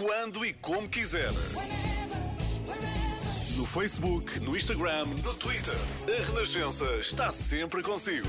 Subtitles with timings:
[0.00, 1.30] quando e como quiser.
[3.54, 5.74] No Facebook, no Instagram, no Twitter.
[6.08, 8.26] A Renascença está sempre consigo.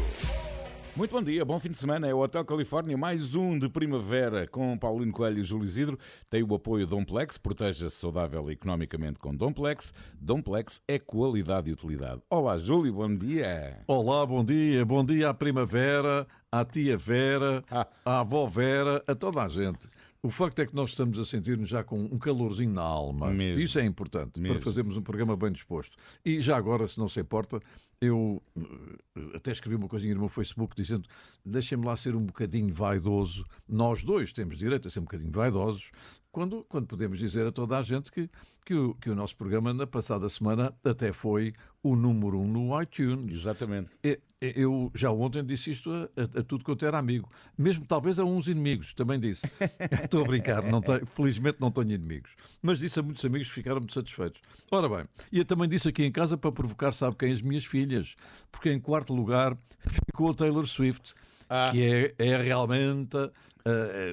[0.93, 2.05] Muito bom dia, bom fim de semana.
[2.09, 5.97] É o Hotel Califórnia, mais um de primavera com Paulino Coelho e Júlio Isidro.
[6.29, 9.93] Tem o apoio Domplex, proteja-se saudável e economicamente com Domplex.
[10.19, 12.21] Domplex é qualidade e utilidade.
[12.29, 13.79] Olá, Júlio, bom dia.
[13.87, 14.83] Olá, bom dia.
[14.85, 17.87] Bom dia à primavera, à tia Vera, Ah.
[18.03, 19.87] à avó Vera, a toda a gente.
[20.23, 23.31] O facto é que nós estamos a sentir-nos já com um calorzinho na alma.
[23.31, 23.59] Mesmo.
[23.59, 24.55] Isso é importante Mesmo.
[24.55, 25.97] para fazermos um programa bem disposto.
[26.23, 27.59] E já agora, se não se importa,
[27.99, 31.09] eu eh, até escrevi uma coisinha no meu Facebook dizendo
[31.43, 33.45] deixem-me lá ser um bocadinho vaidoso.
[33.67, 35.91] Nós dois temos direito a ser um bocadinho vaidosos
[36.31, 38.29] quando, quando podemos dizer a toda a gente que,
[38.65, 41.53] que, o, que o nosso programa na passada semana até foi
[41.83, 43.31] o número um no iTunes.
[43.39, 43.89] Exatamente.
[44.03, 48.17] É, Eu já ontem disse isto a, a- a tudo quanto era amigo, mesmo talvez
[48.17, 49.45] a uns inimigos, também disse.
[50.03, 52.35] Estou a brincar, não tenho- felizmente não tenho inimigos.
[52.61, 54.41] Mas disse a muitos amigos que ficaram muito satisfeitos.
[54.71, 57.31] Ora bem, e eu também disse aqui em casa para provocar, sabe quem?
[57.31, 58.15] As minhas filhas,
[58.51, 59.55] porque em quarto lugar
[59.87, 61.13] ficou a Taylor Swift,
[61.49, 61.69] Ah.
[61.71, 63.17] que é, é realmente,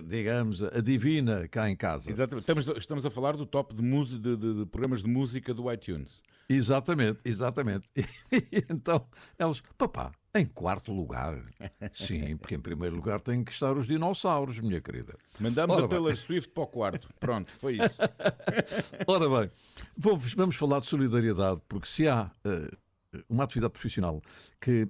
[0.06, 2.10] digamos, a divina cá em casa.
[2.10, 2.42] Exatamente.
[2.42, 5.70] Estamos, estamos a falar do top de, música, de, de- de programas de música do
[5.72, 6.22] iTunes.
[6.48, 7.88] Exatamente, exatamente.
[8.32, 9.06] E então
[9.38, 11.42] elas, papá, em quarto lugar.
[11.92, 15.14] Sim, porque em primeiro lugar têm que estar os dinossauros, minha querida.
[15.38, 15.96] Mandamos Ora a bem.
[15.98, 17.08] Taylor Swift para o quarto.
[17.20, 18.00] Pronto, foi isso.
[19.06, 19.50] Ora bem,
[19.96, 22.70] vamos, vamos falar de solidariedade, porque se há eh,
[23.28, 24.22] uma atividade profissional
[24.60, 24.88] que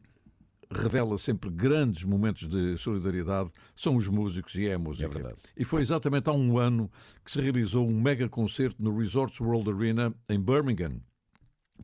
[0.70, 5.06] revela sempre grandes momentos de solidariedade, são os músicos e é a música.
[5.06, 5.36] É verdade.
[5.56, 6.90] E foi exatamente há um ano
[7.24, 11.00] que se realizou um mega concerto no Resorts World Arena em Birmingham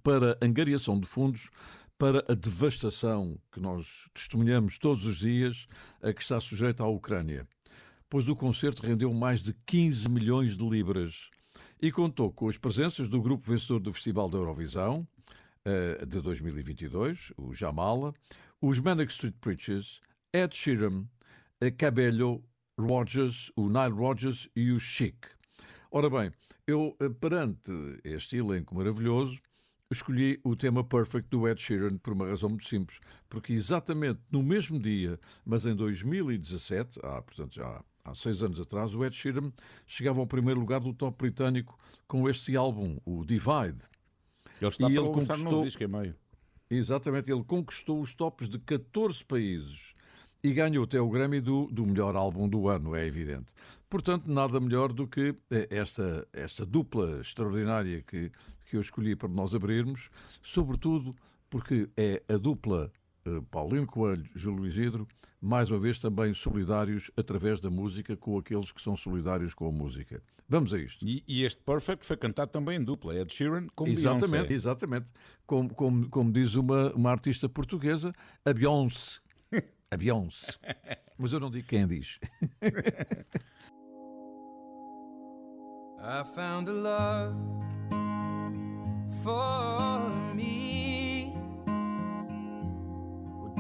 [0.02, 1.50] para angariação de fundos
[1.96, 5.66] para a devastação que nós testemunhamos todos os dias
[6.02, 7.46] a que está sujeita a Ucrânia.
[8.10, 11.30] Pois o concerto rendeu mais de 15 milhões de libras
[11.80, 15.06] e contou com as presenças do grupo vencedor do Festival da Eurovisão
[15.64, 18.12] eh, de 2022, o Jamala,
[18.62, 20.00] os Manic Street Preachers,
[20.32, 21.04] Ed Sheeran,
[21.60, 22.42] a Cabello,
[22.78, 25.26] Rogers, o Nile Rodgers e o Chic.
[25.90, 26.32] Ora bem,
[26.66, 27.70] eu, eh, perante
[28.02, 29.38] este elenco maravilhoso,
[29.92, 32.98] escolhi o tema Perfect do Ed Sheeran por uma razão muito simples,
[33.28, 38.92] porque exatamente no mesmo dia, mas em 2017, ah, portanto já há seis anos atrás,
[38.94, 39.52] o Ed Sheeran
[39.86, 41.78] chegava ao primeiro lugar do top britânico
[42.08, 43.84] com este álbum, o Divide.
[44.60, 46.16] Ele está E para ele lançar um novo conquistou- disco em meio.
[46.70, 49.94] Exatamente, ele conquistou os tops de 14 países
[50.42, 53.52] e ganhou até o Grammy do, do melhor álbum do ano, é evidente.
[53.88, 58.30] Portanto, nada melhor do que eh, esta, esta dupla extraordinária que,
[58.68, 60.10] que eu escolhi para nós abrirmos,
[60.42, 61.14] sobretudo
[61.48, 62.90] porque é a dupla
[63.50, 65.06] Paulino Coelho, Júlio Isidro,
[65.40, 69.72] mais uma vez também solidários através da música com aqueles que são solidários com a
[69.72, 70.22] música.
[70.48, 71.04] Vamos a isto.
[71.06, 73.14] E, e este Perfect foi cantado também em dupla.
[73.18, 74.54] Ed Sheeran com Exatamente, Beyoncé.
[74.54, 75.12] exatamente.
[75.46, 78.12] Como, como, como diz uma, uma artista portuguesa,
[78.44, 79.20] a Beyoncé.
[79.90, 80.58] A Beyoncé.
[81.18, 82.18] Mas eu não digo quem diz.
[86.06, 87.34] I found a love
[89.22, 90.63] for me.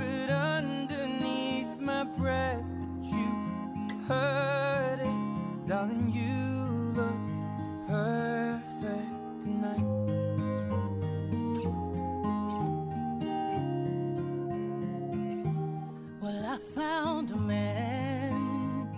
[0.00, 6.10] whispered underneath my breath, but you heard it, darling.
[6.10, 7.20] You look
[7.86, 9.86] perfect tonight.
[16.20, 18.88] Well, I found a man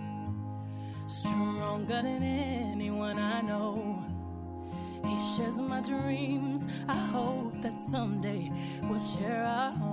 [1.07, 4.03] stronger than anyone I know.
[5.05, 6.65] He shares my dreams.
[6.87, 8.51] I hope that someday
[8.83, 9.92] we'll share our home.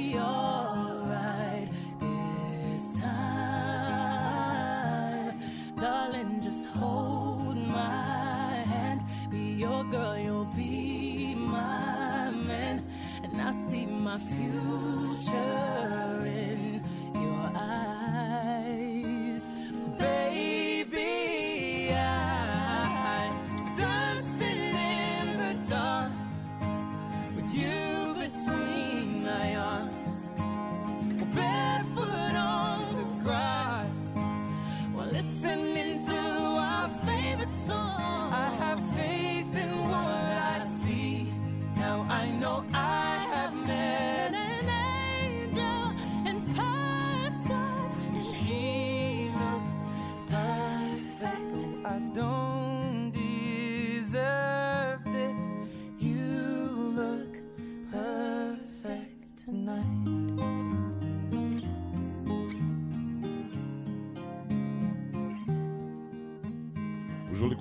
[14.11, 16.00] my future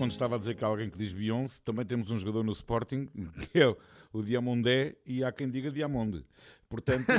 [0.00, 2.52] quando estava a dizer que há alguém que diz Beyoncé, também temos um jogador no
[2.52, 3.06] Sporting,
[3.52, 6.24] que é o- Diamondé, e há quem diga Diamonde.
[6.70, 7.04] Portanto.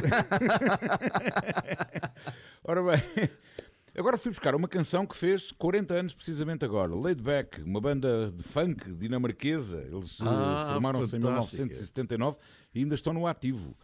[2.63, 3.29] Ora bem,
[3.97, 6.93] agora fui buscar uma canção que fez 40 anos precisamente agora.
[6.95, 9.81] Laid Back, uma banda de funk dinamarquesa.
[9.91, 11.63] Eles eh, Ah, formaram-se em fantástica.
[11.63, 12.37] 1979
[12.73, 13.75] e ainda estão no ativo.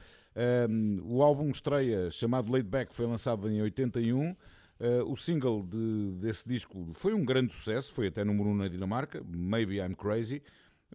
[0.69, 4.35] Um, o álbum estreia, chamado Laid Back, foi lançado em 81.
[4.79, 8.67] Uh, o single de- desse disco foi um grande sucesso, foi até número 1 na
[8.67, 10.43] Dinamarca, Maybe I'm Crazy,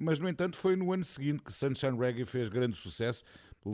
[0.01, 3.25] mas no entanto foi no ano seguinte que Sunshine Reggae fez grande sucesso,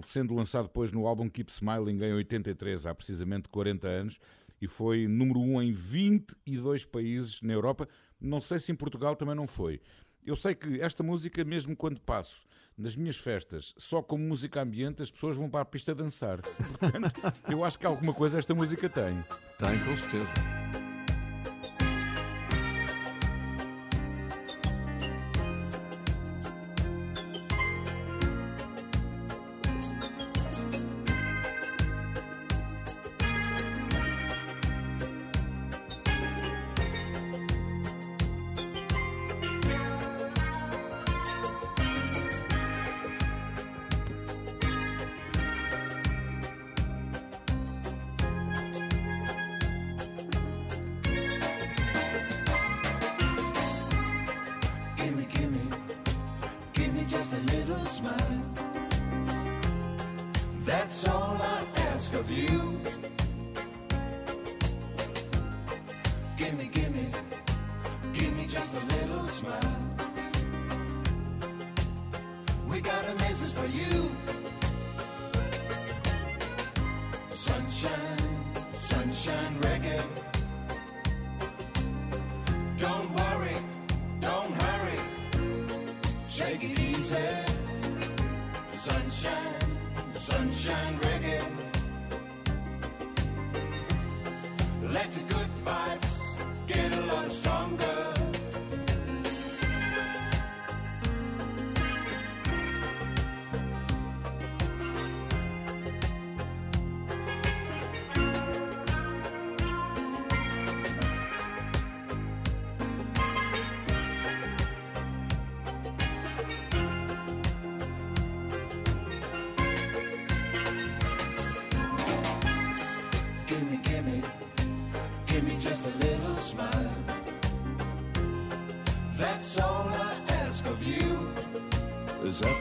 [0.03, 4.19] sendo lançado depois no álbum Keep Smiling em 83, há precisamente 40 anos,
[4.61, 7.89] e foi número 1 em 22 países na Europa.
[8.21, 9.81] Não sei se em Portugal também não foi.
[10.27, 15.03] Eu sei que esta música, mesmo quando passo nas minhas festas só como música ambiente,
[15.03, 16.41] as pessoas vão para a pista dançar.
[16.43, 19.25] Portanto, eu acho que alguma coisa esta música tem.
[19.59, 20.88] Tem, com certeza.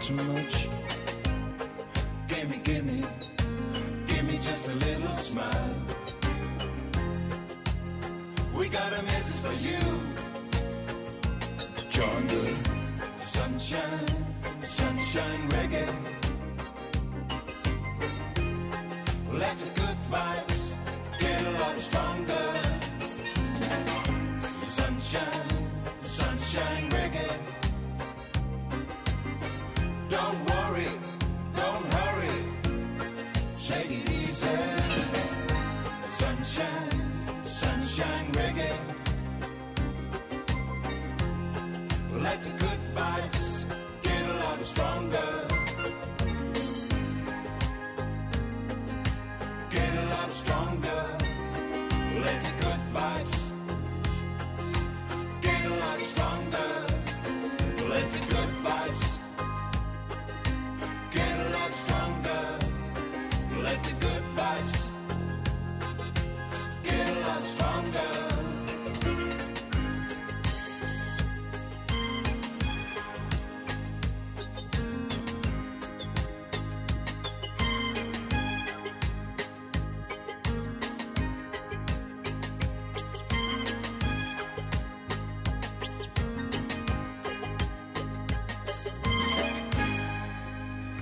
[0.08, 0.87] Too much?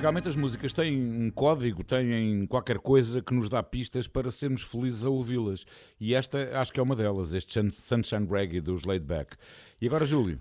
[0.06, 4.62] Realmente as músicas têm um código, têm qualquer coisa que nos dá pistas para sermos
[4.62, 5.66] felizes a ouvi-las.
[6.00, 9.36] E esta acho que é uma delas, este Sunshine Reggae dos Laid Back.
[9.82, 10.40] E agora, Júlio?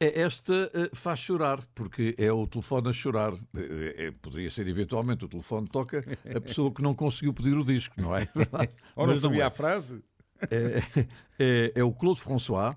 [0.00, 3.34] É esta uh, faz chorar, porque é o telefone a chorar.
[3.54, 6.02] É, é, poderia ser eventualmente o telefone toca
[6.34, 8.26] a pessoa que não conseguiu pedir o disco, não é?
[8.96, 9.46] Ou não sabia é.
[9.46, 10.02] a frase?
[10.50, 11.04] É,
[11.38, 12.74] é, é, o Claude François.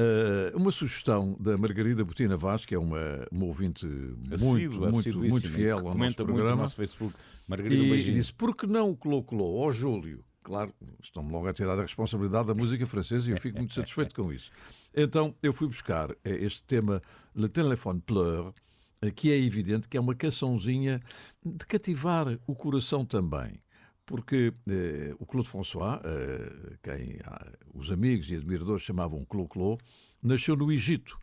[0.00, 5.48] Uh, uma sugestão da Margarida Botina Vaz, que é uma, uma ouvinte muito, muito, muito
[5.48, 6.40] fiel ao nosso programa.
[6.42, 7.14] Muito no nosso Facebook.
[7.46, 10.24] Margarida, e, um disse, por que não o colocou ao Júlio?
[10.42, 14.14] Claro, estão-me logo a tirar a responsabilidade da música francesa e eu fico muito satisfeito
[14.14, 14.50] com isso.
[14.94, 17.00] Então eu fui buscar eh, este tema
[17.34, 18.52] Le Téléphone Pleure,
[19.00, 21.00] eh, que é evidente que é uma cançãozinha
[21.44, 23.58] de cativar o coração também.
[24.06, 29.78] Porque eh, o Claude François, eh, quem ah, os amigos e admiradores chamavam Clo-Clo,
[30.22, 31.18] nasceu no Egito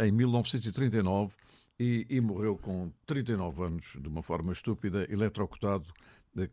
[0.00, 1.34] em 1939
[1.78, 5.92] e, e, morreu com 39 anos, de uma forma estúpida, eletrocutado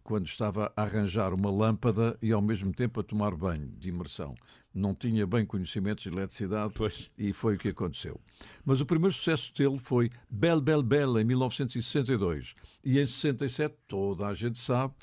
[0.04, 4.36] quando estava a arranjar uma lâmpada e ao mesmo tempo a tomar banho de imersão.
[4.74, 7.12] Não tinha bem conhecimentos de eletricidade pois.
[7.18, 8.20] e foi o que aconteceu.
[8.64, 14.28] Mas o primeiro sucesso dele foi Belle Belle Belle em 1962 e em 67 toda
[14.28, 14.94] a gente sabe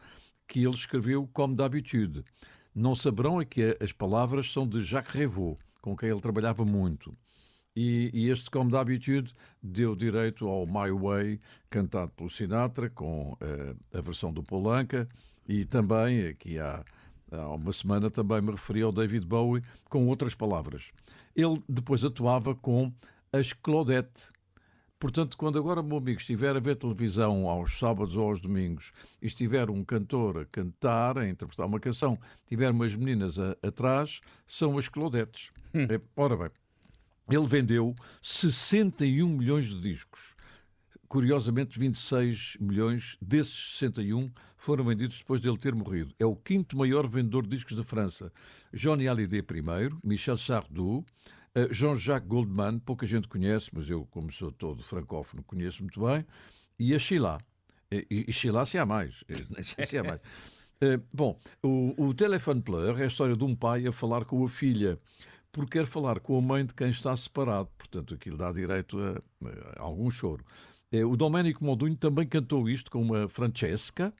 [0.48, 2.24] que ele escreveu Comme d'habitude.
[2.74, 7.16] Não saberão é que as palavras são de Jacques Revaux, com quem ele trabalhava muito.
[7.76, 11.40] E, e, este Como d'habitude deu direito ao My Way,
[11.70, 15.08] cantado pelo Sinatra, com uh, a versão do Polanca,
[15.48, 16.84] e também, aqui há,
[17.30, 20.90] há uma semana, também me referi ao David Bowie, com outras palavras.
[21.36, 22.92] Ele depois atuava com
[23.32, 24.30] as Claudette.
[24.98, 28.92] Portanto, quando agora o meu amigo estiver a ver televisão aos sábados ou aos domingos
[29.22, 34.20] e estiver um cantor a cantar, a interpretar uma canção, tiver umas meninas a, atrás,
[34.44, 35.52] são as Claudettes.
[35.72, 35.86] Hum.
[35.88, 36.50] É, ora bem,
[37.30, 40.34] ele vendeu 61 milhões de discos.
[41.08, 46.12] Curiosamente, 26 milhões desses 61 foram vendidos depois dele ter morrido.
[46.18, 48.32] É o quinto maior vendedor de discos da França.
[48.74, 51.04] Johnny Hallyday primeiro, Michel Sardou,
[51.70, 56.24] Jean-Jacques Goldman, pouca gente conhece, mas eu, como sou todo francófono, conheço muito bem,
[56.78, 57.38] e a Sheila.
[57.90, 60.20] E, e Sheila se há mais, nem sei se há mais.
[60.80, 64.44] Uh, bom, o, o Telefone Pleur é a história de um pai a falar com
[64.44, 64.98] a filha
[65.52, 67.68] porque quer falar com a mãe de quem está separado.
[67.76, 69.20] Portanto, aquilo dá direito a,
[69.76, 70.44] a algum choro.
[70.90, 74.12] Eh, o Domenico Modugno também cantou isto com uma Francesca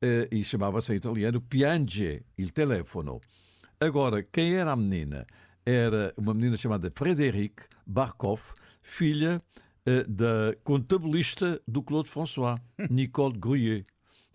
[0.00, 3.20] eh, e chamava-se em italiano Piange il telefono.
[3.78, 5.26] Agora, quem era a menina?
[5.64, 8.40] Era uma menina chamada Frédéric Barkov,
[8.82, 9.42] filha
[9.84, 12.58] eh, da contabilista do Claude François,
[12.90, 13.86] Nicole Gruyère.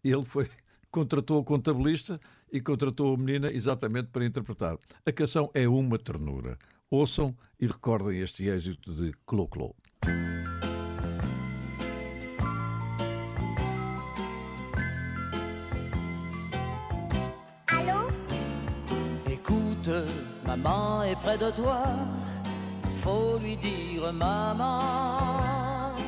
[0.03, 0.49] Ele foi
[0.91, 2.19] contratou a contabilista
[2.51, 4.77] e contratou a menina exatamente para interpretar.
[5.05, 6.57] A canção é uma ternura.
[6.89, 9.75] Ouçam e recordem este êxito de Clo-Clo.
[21.15, 21.77] Est près de toi.
[22.85, 24.81] Il faut lui dire, maman,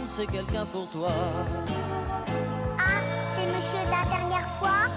[0.05, 1.11] c'est quelqu'un pour toi.
[2.79, 3.01] Ah,
[3.35, 4.89] c'est monsieur de la dernière fois?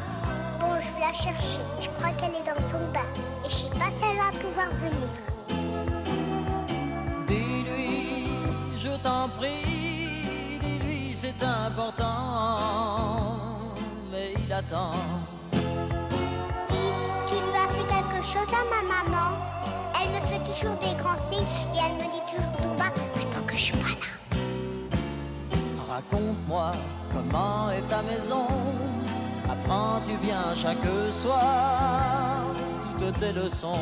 [0.60, 1.60] Bon, je vais la chercher.
[1.80, 3.00] Je crois qu'elle est dans son bain.
[3.44, 5.08] Et je sais pas si elle va pouvoir venir.
[7.28, 8.28] Dis-lui,
[8.76, 12.06] je t'en prie, dis-lui, c'est important.
[14.10, 14.94] Mais il attend.
[16.70, 16.92] Dis,
[17.26, 19.28] tu lui as fait quelque chose à ma maman?
[20.02, 23.24] Elle me fait toujours des grands signes et elle me dit toujours tout bas, mais
[23.46, 24.36] que je suis pas là.
[25.88, 26.72] Raconte-moi
[27.12, 28.46] comment est ta maison
[29.50, 30.78] Apprends-tu bien chaque
[31.10, 32.44] soir
[32.98, 33.74] toutes tes leçons?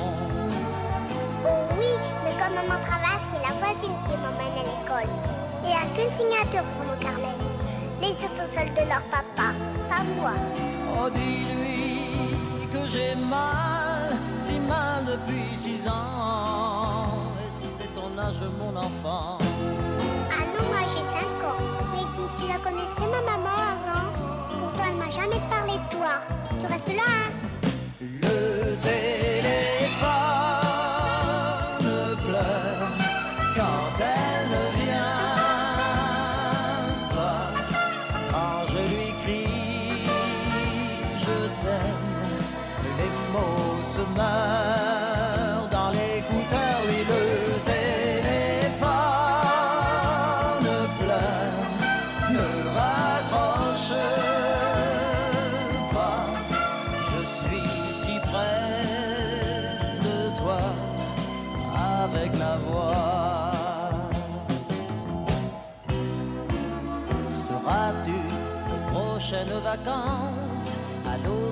[1.45, 1.49] Oh
[1.79, 1.87] oui,
[2.25, 5.11] mais comme maman travaille, c'est la voisine qui m'emmène à l'école.
[5.63, 7.37] Il n'y a qu'une signature sur mon carnet.
[8.01, 9.53] Les autres seuls de leur papa,
[9.89, 10.33] pas moi.
[10.97, 13.78] Oh, dis-lui que j'ai mal,
[14.39, 17.09] si mal depuis six ans.
[17.45, 19.39] Et c'est ton âge, mon enfant.
[20.31, 21.59] Ah non, moi j'ai cinq ans.
[21.93, 24.07] Mais dis, tu la connaissais ma maman avant?
[24.91, 26.21] Elle m'a jamais parlé de toi.
[26.61, 27.48] Tu restes là, hein?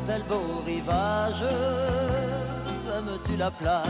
[0.07, 1.43] L'hôtel Beau Rivage
[2.97, 3.87] Aimes-tu la plage?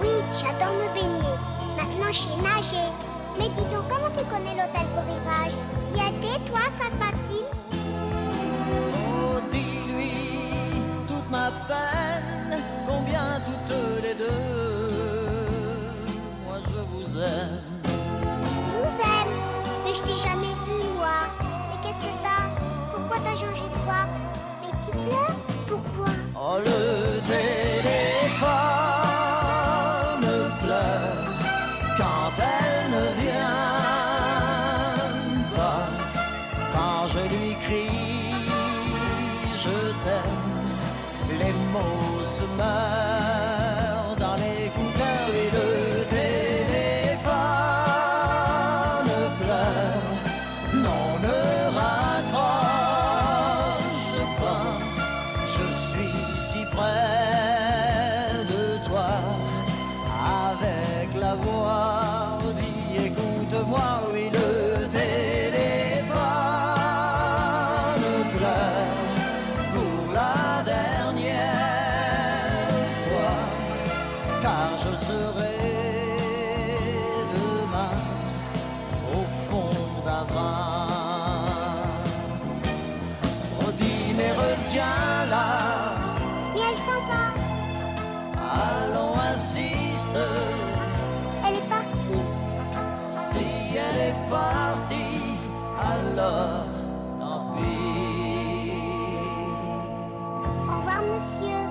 [0.00, 1.34] Oui, j'adore me baigner.
[1.76, 2.90] Maintenant, je sais nager.
[3.38, 5.56] Mais dis donc, comment tu connais l'hôtel Beau Rivage?
[5.86, 7.46] T'y étais, toi, Sainte-Maxime
[9.08, 14.30] Oh, dis-lui toute ma peine, combien toutes les deux,
[16.46, 17.62] moi je vous aime.
[17.84, 19.34] nous aime.
[19.84, 21.28] Mais je t'ai jamais vu, moi.
[21.70, 22.50] Mais qu'est-ce que t'as?
[22.92, 24.06] Pourquoi t'as changé de voix?
[24.06, 24.23] tu
[26.44, 27.03] Ağrı
[96.18, 96.66] alors
[97.18, 97.64] tant pis.
[100.62, 101.62] Au revoir, monsieur.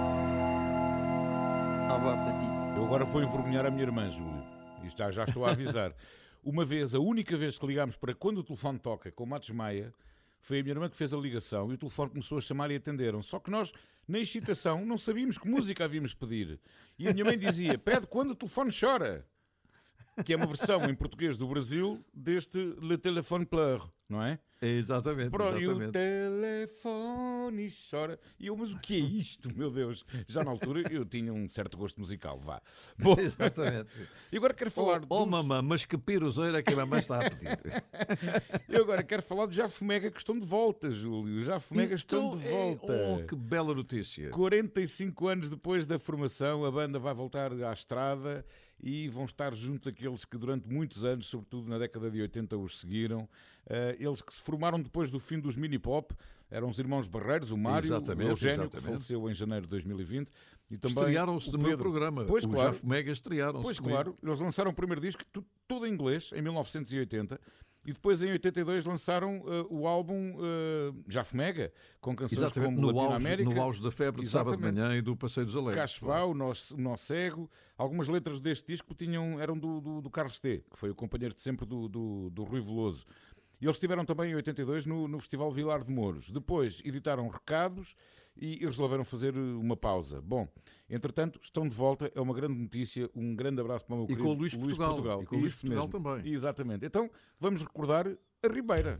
[1.90, 2.78] Au revoir, petite.
[2.78, 4.44] Eu agora vou envergonhar a minha irmã, Júlio.
[4.84, 5.94] Isto já, já estou a avisar.
[6.44, 9.50] Uma vez, a única vez que ligámos para quando o telefone toca com o Matos
[9.52, 9.94] Maia,
[10.42, 12.76] foi a minha irmã que fez a ligação e o telefone começou a chamar e
[12.76, 13.24] atenderam.
[13.24, 13.72] Só que nós,
[14.06, 16.60] na excitação, não sabíamos que música havíamos pedir.
[17.00, 19.26] E a minha mãe dizia: pede quando o telefone chora.
[20.26, 24.38] Que é uma versão em português do Brasil deste Le Téléphone Pleure, não é?
[24.62, 25.32] Exatamente.
[25.32, 25.92] Pronto, e o exatamente.
[25.92, 28.20] telefone chora.
[28.40, 30.06] E eu, mas o que é isto, meu Deus?
[30.28, 32.62] Já na altura eu tinha um certo gosto musical, vá.
[32.98, 33.90] Bom, Exatamente.
[34.32, 37.30] e agora quero falar Oh, oh mamã, mas que piruzeira que a mamãe está a
[37.30, 37.60] pedir.
[38.70, 41.44] Eu agora quero falar do Jafomega que estão de volta, Júlio.
[41.44, 42.94] Jafomega estão de é- volta.
[42.94, 44.30] Oh, que bela notícia.
[44.30, 48.46] 45 anos depois da formação, a banda vai voltar à estrada
[48.84, 52.80] e vão estar junto daqueles que durante muitos anos, sobretudo na década de 80, os
[52.82, 53.30] seguiram.
[53.66, 56.14] Eh, eles que se formaram depois do fim dos mini pop,
[56.52, 60.30] eram os irmãos Barreiros, o Mário, Exatamente, o Eugénio, que faleceu em janeiro de 2020,
[60.70, 62.26] e também Estrearam-se o no meu programa.
[62.26, 62.78] Pois o claro.
[62.84, 63.64] Mega estrearam-se.
[63.64, 63.96] Pois comigo.
[63.96, 67.40] claro, eles lançaram o primeiro disco tu- tudo em inglês em 1980
[67.86, 72.82] e depois em 82 lançaram eh, o álbum uh, Jafo Mega com canções Exatamente, como
[72.82, 75.56] no auge, Latinoamérica, no auge da febre de sábado de manhã e do Passeio dos
[75.56, 75.76] Alegres.
[75.76, 77.50] Cachebau, o nosso, o nosso Cego.
[77.78, 81.36] Algumas letras deste disco tinham, eram do, do, do Carlos T, que foi o companheiro
[81.36, 83.06] de sempre do, do, do Rui Veloso.
[83.60, 86.30] E eles estiveram também em 82 no, no Festival Vilar de Mouros.
[86.30, 87.96] Depois editaram recados
[88.36, 90.22] e resolveram fazer uma pausa.
[90.22, 90.48] Bom,
[90.90, 93.10] entretanto, estão de volta, é uma grande notícia.
[93.16, 95.22] Um grande abraço para o meu E querido com o Luís Portugal.
[95.22, 96.04] E com o Luís Isso Portugal mesmo.
[96.04, 96.34] também.
[96.34, 96.86] Exatamente.
[96.86, 99.00] Então, vamos recordar a Ribeira.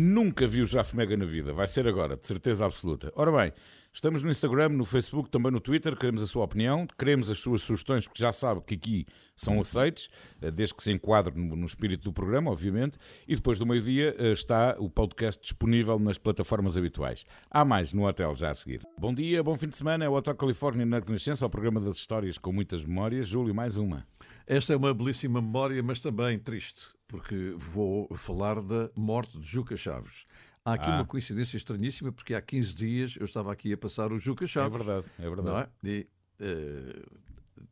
[0.00, 1.52] Nunca vi o Jafo Mega na vida.
[1.52, 3.12] Vai ser agora, de certeza absoluta.
[3.16, 3.52] Ora bem,
[3.92, 5.96] estamos no Instagram, no Facebook, também no Twitter.
[5.96, 10.08] Queremos a sua opinião, queremos as suas sugestões, porque já sabe que aqui são aceites,
[10.40, 12.96] eh, desde que se enquadre no, no espírito do programa, obviamente.
[13.26, 17.24] E depois do meio-dia eh, está o podcast disponível nas plataformas habituais.
[17.50, 18.86] Há mais no hotel já a seguir.
[18.96, 20.04] Bom dia, bom fim de semana.
[20.04, 23.26] É o Hotel Califórnia na Renascença, o programa das histórias com muitas memórias.
[23.26, 24.06] Júlio, mais uma.
[24.50, 29.76] Esta é uma belíssima memória, mas também triste, porque vou falar da morte de Juca
[29.76, 30.24] Chaves.
[30.64, 30.96] Há aqui Ah.
[30.96, 34.46] uma coincidência estranhíssima, porque há 15 dias eu estava aqui a passar o Juca É
[34.46, 34.78] Chaves.
[34.78, 35.68] verdade, é verdade.
[35.84, 35.88] é?
[35.88, 36.06] E,
[36.40, 37.02] eh,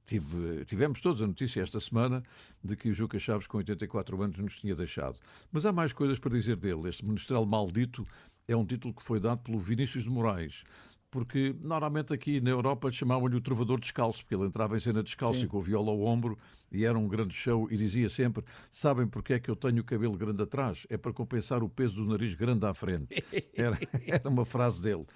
[0.04, 2.22] tive- tivemos todos a notícia esta semana
[2.62, 5.18] de que o Juca Chaves, com 84 anos, nos tinha deixado.
[5.50, 6.90] Mas há mais coisas para dizer dele.
[6.90, 8.06] Este Menestral Maldito
[8.46, 10.62] é um título que foi dado pelo Vinícius de Moraes.
[11.10, 15.44] Porque normalmente aqui na Europa chamavam-lhe o trovador descalço, porque ele entrava em cena descalço
[15.44, 16.36] e com o viola ao ombro
[16.70, 19.84] e era um grande show e dizia sempre: Sabem porque é que eu tenho o
[19.84, 20.86] cabelo grande atrás?
[20.90, 23.22] É para compensar o peso do nariz grande à frente.
[23.54, 25.06] Era, era uma frase dele.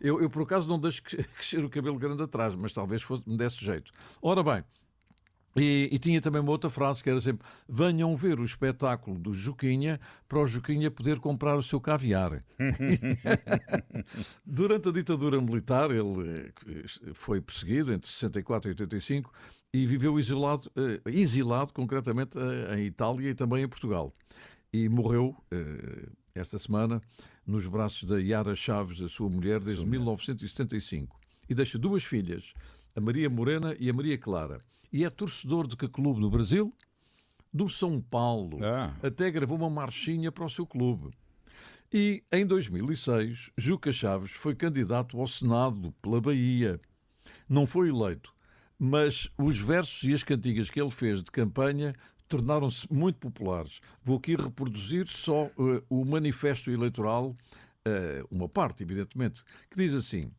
[0.00, 3.22] Eu, eu, por acaso, não deixo cres- crescer o cabelo grande atrás, mas talvez fosse,
[3.28, 3.92] me desse jeito.
[4.22, 4.64] Ora bem,
[5.56, 9.32] e, e tinha também uma outra frase que era sempre: venham ver o espetáculo do
[9.32, 12.44] Juquinha para o Juquinha poder comprar o seu caviar.
[14.46, 19.32] Durante a ditadura militar, ele eh, foi perseguido entre 64 e 85
[19.72, 24.14] e viveu isolado, eh, exilado concretamente eh, em Itália e também em Portugal.
[24.72, 25.36] E morreu
[26.32, 27.02] esta semana
[27.44, 31.18] nos braços da Yara Chaves, a sua mulher, desde 1975.
[31.48, 32.54] E deixa duas filhas,
[32.94, 34.62] a Maria Morena e a Maria Clara.
[34.92, 36.74] E é torcedor de que clube no Brasil?
[37.52, 38.58] Do São Paulo.
[38.64, 38.94] Ah.
[39.02, 41.10] Até gravou uma marchinha para o seu clube.
[41.92, 46.80] E em 2006, Juca Chaves foi candidato ao Senado pela Bahia.
[47.48, 48.32] Não foi eleito,
[48.78, 51.92] mas os versos e as cantigas que ele fez de campanha
[52.28, 53.80] tornaram-se muito populares.
[54.04, 57.36] Vou aqui reproduzir só eh, o manifesto eleitoral,
[57.84, 60.30] eh, uma parte, evidentemente, que diz assim: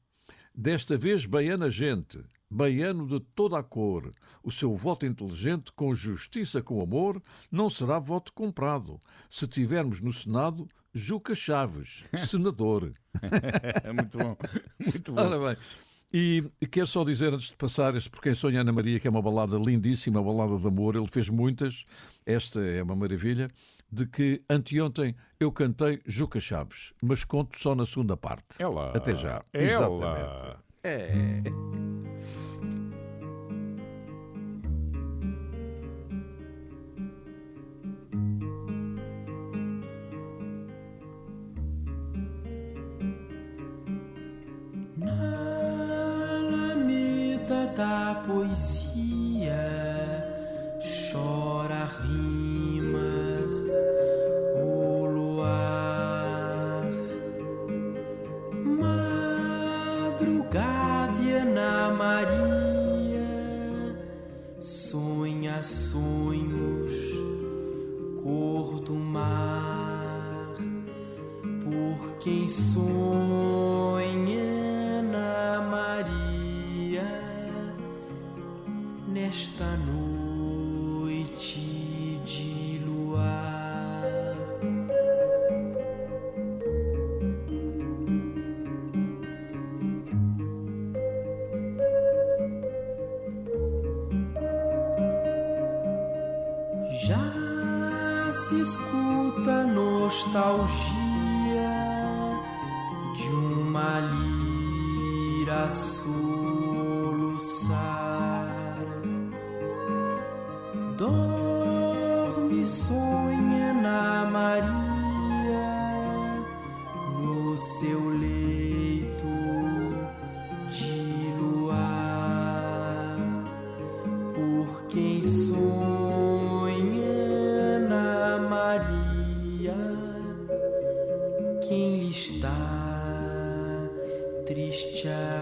[0.55, 4.11] Desta vez, baiana gente, baiano de toda a cor,
[4.43, 8.99] o seu voto inteligente, com justiça, com amor, não será voto comprado.
[9.29, 12.93] Se tivermos no Senado, Juca Chaves, senador.
[13.83, 14.35] É muito bom.
[14.77, 15.21] Muito bom.
[15.21, 15.57] Ora bem,
[16.13, 19.09] e quero só dizer, antes de passar este Por Quem Sonha Ana Maria, que é
[19.09, 21.85] uma balada lindíssima, uma balada de amor, ele fez muitas,
[22.25, 23.49] esta é uma maravilha,
[23.89, 28.61] de que anteontem eu cantei Juca Chaves, mas conto só na segunda parte.
[28.61, 28.91] Lá.
[28.91, 29.43] Até já.
[29.53, 30.57] É Exatamente.
[30.83, 31.90] É.
[47.81, 49.65] da poesia.
[50.79, 52.30] Chora rimas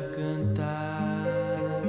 [0.04, 1.82] cantar.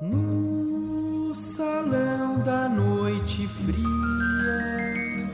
[0.00, 5.28] No salão da noite fria,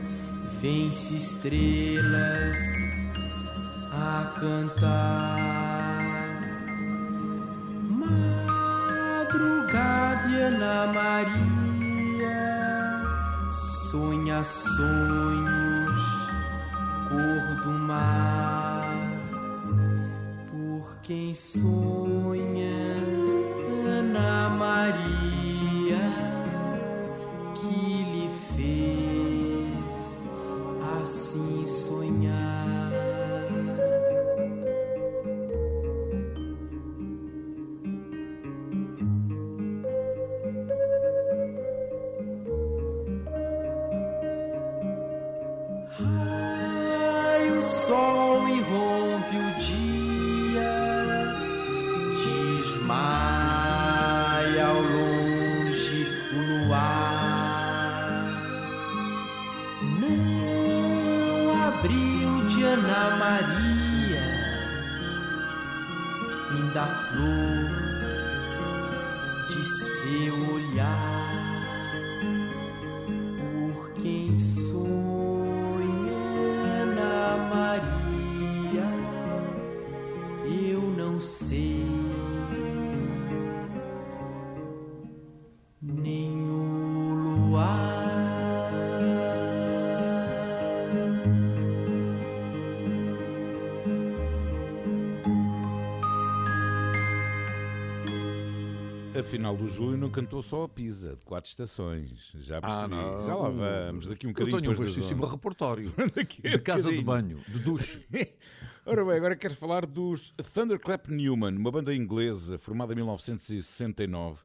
[0.61, 2.74] vence estrelas
[99.25, 102.31] Afinal, o Júlio não cantou só a Pisa, de quatro estações.
[102.41, 102.93] Já percebi.
[102.93, 103.23] Ah.
[103.25, 107.03] Já lá vamos, daqui um Eu bocadinho tenho um vastíssimo repertório Daqui de casa de
[107.03, 108.05] banho, de duche.
[108.85, 114.43] Ora bem, agora quero falar dos Thunderclap Newman, uma banda inglesa formada em 1969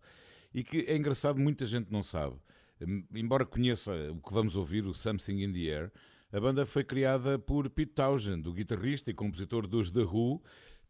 [0.55, 2.37] e que é engraçado, muita gente não sabe.
[2.81, 5.93] Hum, Embora conheça o que vamos ouvir, o Something in the Air,
[6.33, 10.43] a banda foi criada por Pete Townshend, o guitarrista e compositor dos The Who,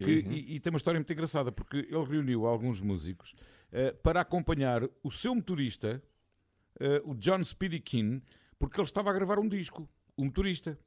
[0.05, 3.35] que- e, e tem uma história muito engraçada, porque ele reuniu alguns músicos
[3.73, 6.03] eh, para acompanhar o seu motorista,
[6.79, 8.23] eh, o John Speedy King,
[8.59, 10.79] porque ele estava a gravar um disco, o motorista.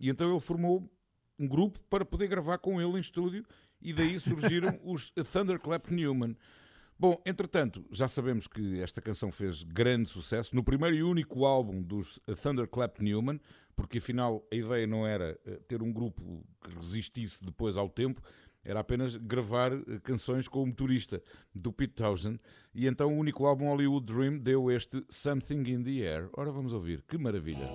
[0.00, 0.90] E então ele formou
[1.38, 3.44] um grupo para poder gravar com ele em estúdio
[3.80, 6.36] e daí surgiram os Thunderclap Newman.
[7.00, 11.80] Bom, entretanto, já sabemos que esta canção fez grande sucesso no primeiro e único álbum
[11.80, 13.40] dos Thunderclap Newman,
[13.76, 18.20] porque afinal a ideia não era eh, ter um grupo que resistisse depois ao tempo,
[18.68, 21.22] era apenas gravar eh, canções com o motorista
[21.54, 22.38] do Pete Townshend,
[22.74, 26.28] e então o único álbum Hollywood Dream deu este Something in the Air.
[26.34, 27.66] Ora, vamos ouvir, que maravilha!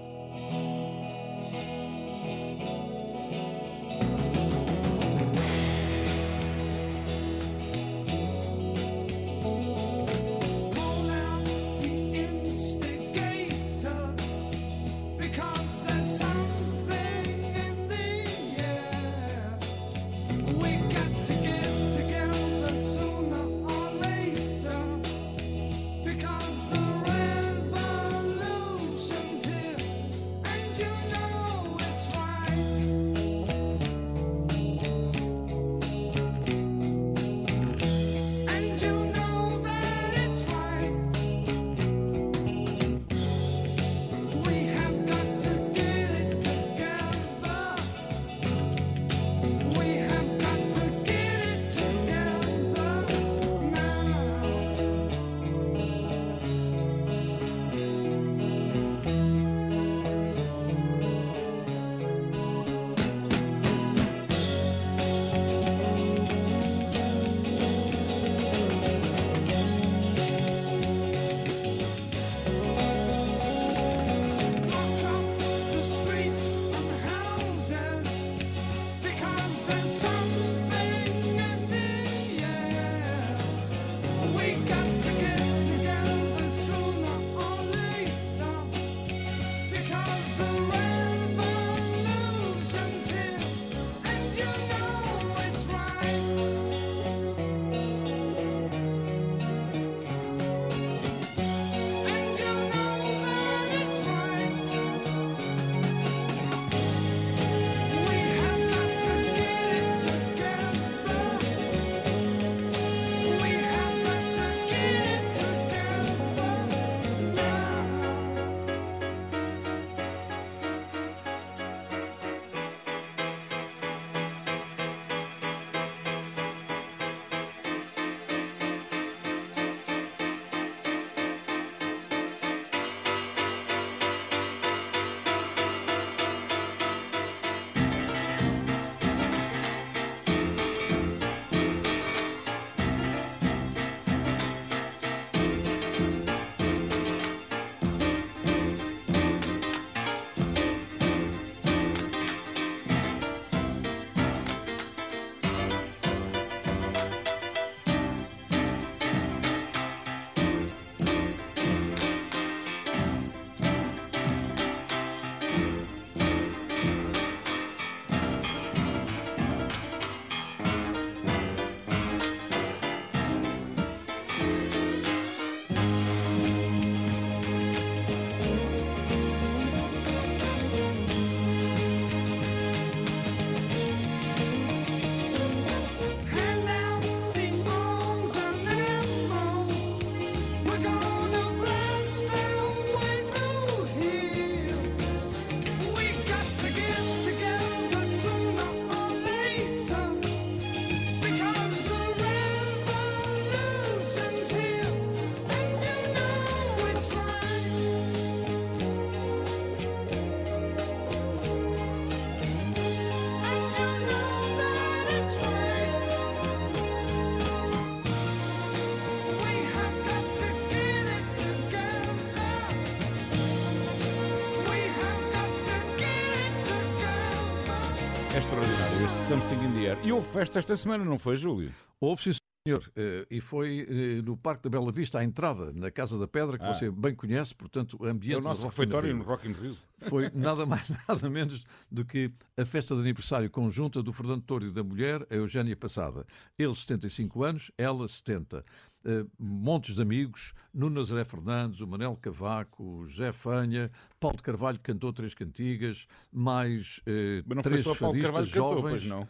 [229.97, 230.05] Air.
[230.05, 231.71] E houve festa esta semana, não foi, Júlio?
[231.99, 232.31] Houve, sim,
[232.67, 232.91] senhor.
[232.95, 236.57] Eh, E foi eh, no Parque da Bela Vista, à entrada, na Casa da Pedra,
[236.57, 236.73] que Ah.
[236.73, 239.17] você bem conhece, portanto, o ambiente É o nosso refeitório Rio.
[239.17, 239.77] no Rock in Rio.
[239.99, 244.67] Foi nada mais, nada menos do que a festa de aniversário conjunta do Fernando Torre
[244.67, 246.25] e da mulher, a Eugénia Passada.
[246.57, 248.65] Ele, 75 anos, ela, 70.
[249.05, 254.43] Eh, montes de amigos, Nuno Nazaré Fernandes, o Manel Cavaco, o José Fanha, Paulo de
[254.43, 258.89] Carvalho cantou três cantigas, mais eh, Mas não foi três só Paulo Carvalho cantou, jovens.
[258.91, 259.27] pois não.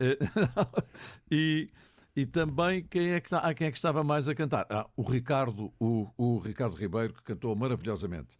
[0.00, 0.18] Eh,
[1.30, 1.70] e,
[2.16, 4.66] e também quem é, que, ah, quem é que estava mais a cantar?
[4.70, 8.36] Ah, o Ricardo, o, o Ricardo Ribeiro, que cantou maravilhosamente.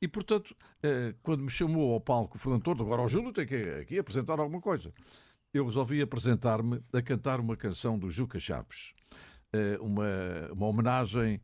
[0.00, 3.46] E, portanto, eh, quando me chamou ao palco o Fernando Tordo, agora o Júlio tem
[3.46, 4.92] que aqui apresentar alguma coisa.
[5.54, 8.94] Eu resolvi apresentar-me a cantar uma canção do Juca Chaves.
[9.52, 10.04] Eh, uma,
[10.52, 11.40] uma homenagem,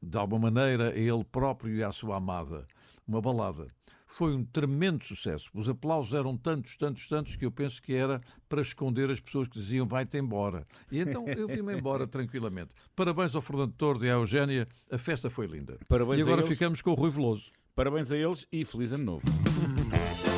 [0.00, 2.66] de alguma maneira, a ele próprio e à sua amada.
[3.08, 3.74] Uma balada.
[4.10, 5.50] Foi um tremendo sucesso.
[5.54, 9.48] Os aplausos eram tantos, tantos, tantos que eu penso que era para esconder as pessoas
[9.48, 10.66] que diziam vai-te embora.
[10.90, 12.74] E então eu vim-me embora tranquilamente.
[12.96, 14.66] Parabéns ao Fernando Tordo e à Eugénia.
[14.90, 15.78] A festa foi linda.
[15.88, 17.50] Parabéns e agora ficamos com o Rui Veloso.
[17.74, 19.26] Parabéns a eles e feliz ano novo.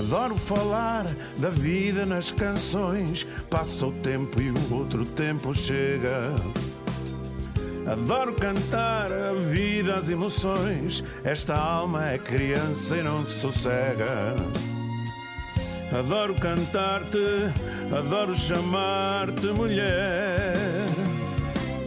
[0.00, 3.26] Adoro falar da vida nas canções.
[3.50, 6.34] Passa o tempo e o outro tempo chega.
[7.86, 11.04] Adoro cantar a vida, as emoções.
[11.22, 14.36] Esta alma é criança e não sossega.
[15.92, 17.18] Adoro cantar-te,
[17.94, 20.86] adoro chamar-te mulher.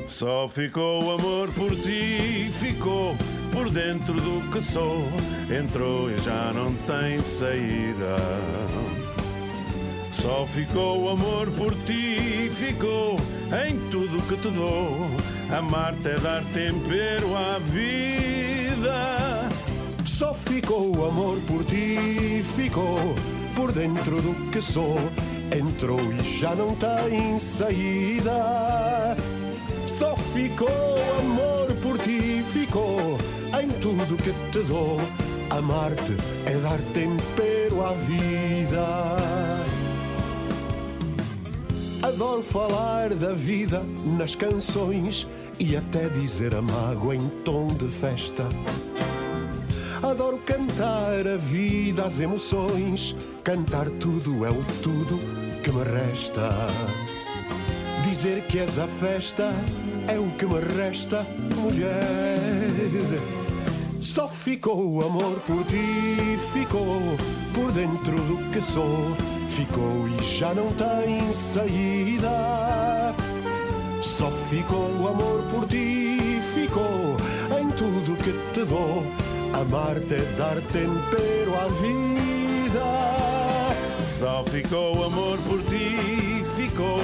[0.06, 3.18] Só ficou o amor por ti, ficou
[3.54, 5.08] por dentro do que sou.
[5.50, 8.18] Entrou e já não tem saída.
[10.12, 13.18] Só ficou o amor por ti, ficou
[13.68, 15.08] em tudo que te dou.
[15.56, 19.50] Amar-te é dar tempero à vida.
[20.06, 23.16] Só ficou o amor por ti, ficou
[23.56, 24.98] por dentro do que sou.
[25.56, 29.16] Entrou e já não tem saída.
[29.86, 33.20] Só ficou o amor por ti, ficou
[33.84, 34.98] tudo que te dou.
[35.50, 36.16] Amar-te
[36.46, 39.18] é dar tempero à vida.
[42.02, 43.84] Adoro falar da vida
[44.18, 45.28] nas canções
[45.60, 48.48] e até dizer a mágoa em tom de festa.
[50.02, 53.14] Adoro cantar a vida, as emoções.
[53.44, 55.20] Cantar tudo é o tudo
[55.62, 56.50] que me resta.
[58.02, 59.52] Dizer que és a festa
[60.08, 61.28] é o que me resta,
[61.58, 63.43] mulher.
[64.04, 67.00] Só ficou o amor por ti, ficou
[67.54, 69.16] por dentro do que sou.
[69.50, 73.16] Ficou e já não tem saída.
[74.02, 77.16] Só ficou o amor por ti, ficou
[77.58, 79.04] em tudo que te dou.
[79.54, 82.84] Amar-te é dar tempero à vida.
[84.06, 87.00] Só ficou o amor por ti, ficou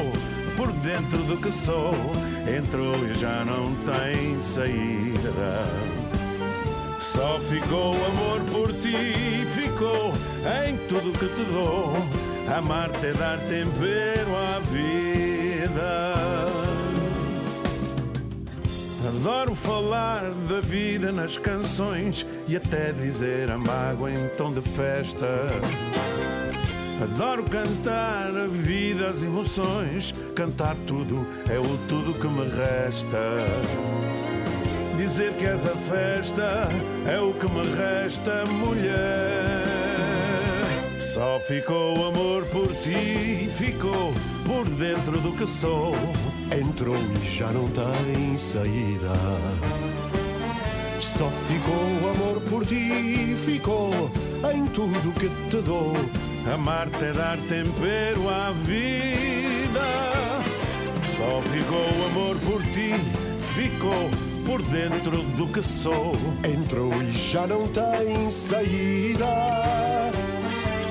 [0.57, 1.95] por dentro do que sou.
[2.45, 5.98] Entrou e já não tem saída.
[6.99, 10.13] Só ficou amor por ti, ficou
[10.67, 11.93] em tudo que te dou.
[12.57, 16.49] Amar-te é dar tempero à vida.
[19.07, 25.25] Adoro falar da vida nas canções e até dizer a mágoa em tom de festa.
[27.01, 34.18] Adoro cantar a vida, as emoções, cantar tudo é o tudo que me resta.
[35.10, 36.70] Dizer que és a festa
[37.12, 39.66] é o que me resta, mulher.
[40.99, 44.14] Só ficou amor por ti, ficou
[44.45, 45.95] por dentro do que sou.
[46.55, 49.16] Entrou e já não tem saída.
[51.01, 54.12] Só ficou amor por ti, ficou
[54.53, 55.93] em tudo que te dou.
[56.53, 59.88] Amar-te é dar tempero à vida.
[61.07, 62.93] Só ficou amor por ti,
[63.39, 66.15] ficou por dentro do que sou.
[66.43, 69.27] Entrou e já não tem saída.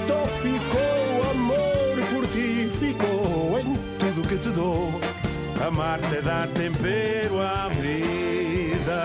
[0.07, 4.93] Só ficou o amor por ti, ficou em tudo que te dou.
[5.67, 9.03] Amar-te é dar tempero à vida.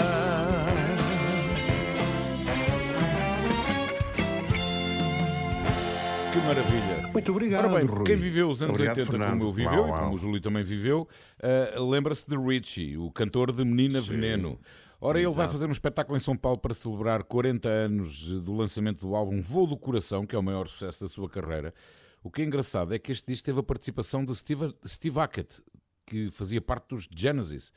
[6.31, 6.82] Que maravilha.
[7.13, 8.03] Muito obrigado, Ora bem, Rui.
[8.05, 9.39] quem viveu os anos Obrigado, 80 Fernando.
[9.39, 10.13] como eu viveu Uau, e como uau.
[10.13, 11.07] o Júlio também viveu,
[11.41, 14.59] eh, lembra-se de Richie, o cantor de Menina Veneno.
[14.99, 15.51] Ora, ele vai Exato.
[15.51, 19.67] fazer um espetáculo em São Paulo para celebrar 40 anos do lançamento do álbum Voo
[19.67, 21.73] do Coração, que é o maior sucesso da sua carreira.
[22.23, 25.61] O que é engraçado é que este disco teve a participação de Steve, Steve Hackett,
[26.05, 27.71] que fazia parte dos Genesis.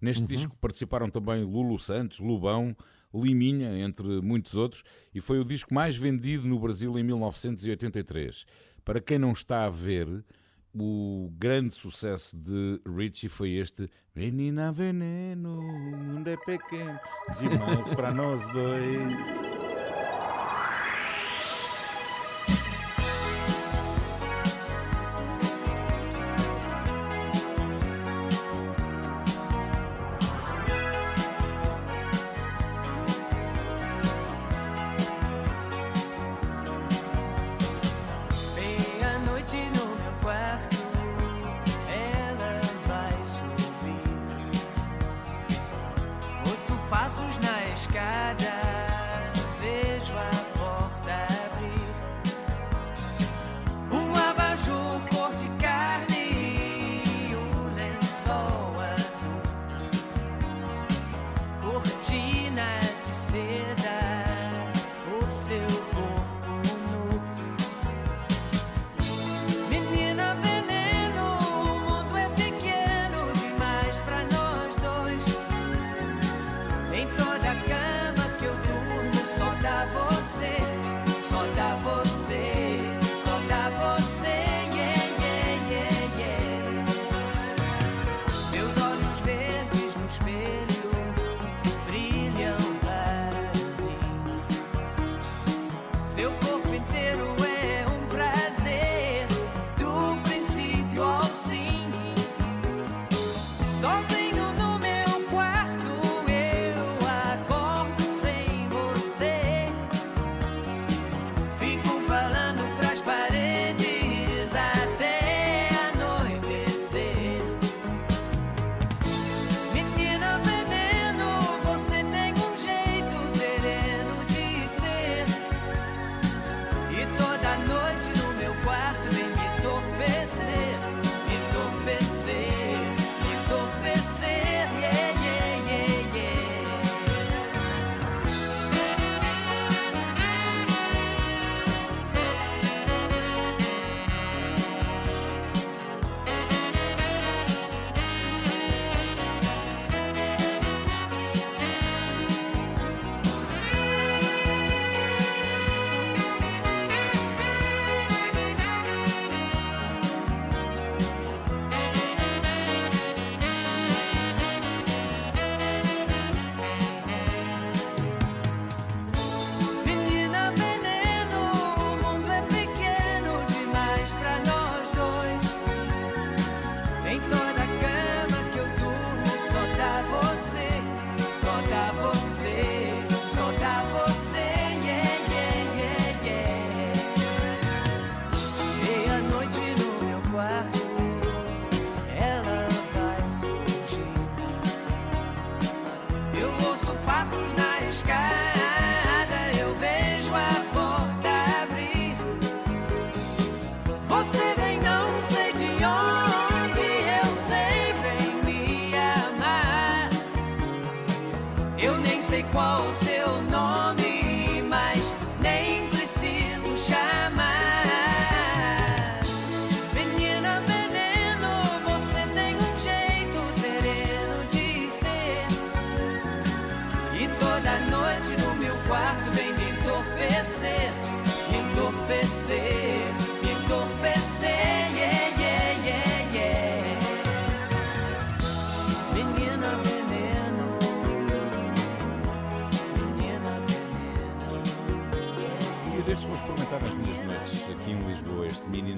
[0.00, 2.76] Neste disco participaram também Lulu Santos, Lubão,
[3.12, 8.44] Liminha, entre muitos outros, e foi o disco mais vendido no Brasil em 1983.
[8.88, 10.24] Para quem não está a ver,
[10.74, 16.98] o grande sucesso de Richie foi este Menina Veneno, o mundo é pequeno,
[17.38, 19.87] demais para nós dois.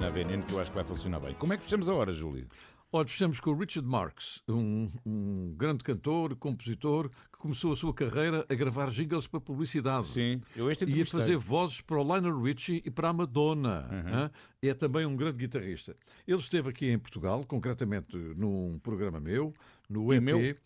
[0.01, 1.35] Este Menina Veneno que eu acho que vai funcionar bem.
[1.35, 2.47] Como é que fechamos a hora, Júlio?
[2.91, 7.93] Olha, fechamos com o Richard Marx, um, um grande cantor, compositor, que começou a sua
[7.93, 10.07] carreira a gravar jingles para publicidade.
[10.07, 13.87] Sim, eu este E a fazer vozes para o Lionel Richie e para a Madonna.
[13.89, 14.13] Uhum.
[14.13, 14.31] hã?
[14.61, 15.95] É também um grande guitarrista.
[16.27, 19.53] Ele esteve aqui em Portugal, concretamente num programa meu,
[19.89, 20.57] no E ET, meu?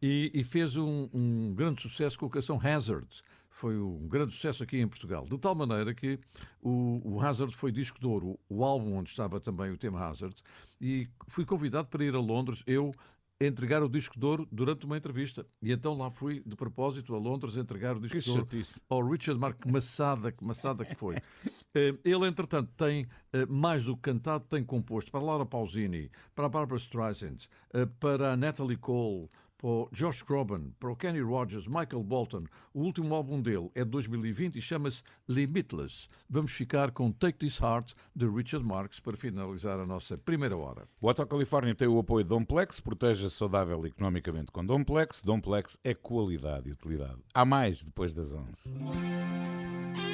[0.00, 3.06] e, e fez um, um grande sucesso com a canção Hazard.
[3.52, 5.26] Foi um grande sucesso aqui em Portugal.
[5.26, 6.18] De tal maneira que
[6.60, 10.34] o, o Hazard foi disco de ouro, o álbum onde estava também o tema Hazard,
[10.80, 12.92] e fui convidado para ir a Londres, eu
[13.38, 15.46] entregar o disco de ouro durante uma entrevista.
[15.60, 18.48] E então lá fui de propósito a Londres entregar o disco Que de ouro
[18.88, 21.16] ao Richard Mark, maçada, que maçada que foi.
[21.74, 26.44] Eh, Ele, entretanto, tem eh, mais do que cantado, tem composto para Laura Pausini, para
[26.44, 29.30] a Barbara Streisand, eh, para a Natalie Cole,
[29.62, 32.44] para o Josh Groban, para o Kenny Rogers, Michael Bolton.
[32.74, 36.08] O último álbum dele é de 2020 e chama-se Limitless.
[36.28, 40.88] Vamos ficar com Take This Heart de Richard Marx para finalizar a nossa primeira hora.
[41.00, 45.22] O Hotel Califórnia tem o apoio de Domplex, proteja saudável economicamente com Domplex.
[45.22, 47.20] Domplex é qualidade e utilidade.
[47.32, 50.11] Há mais depois das 11.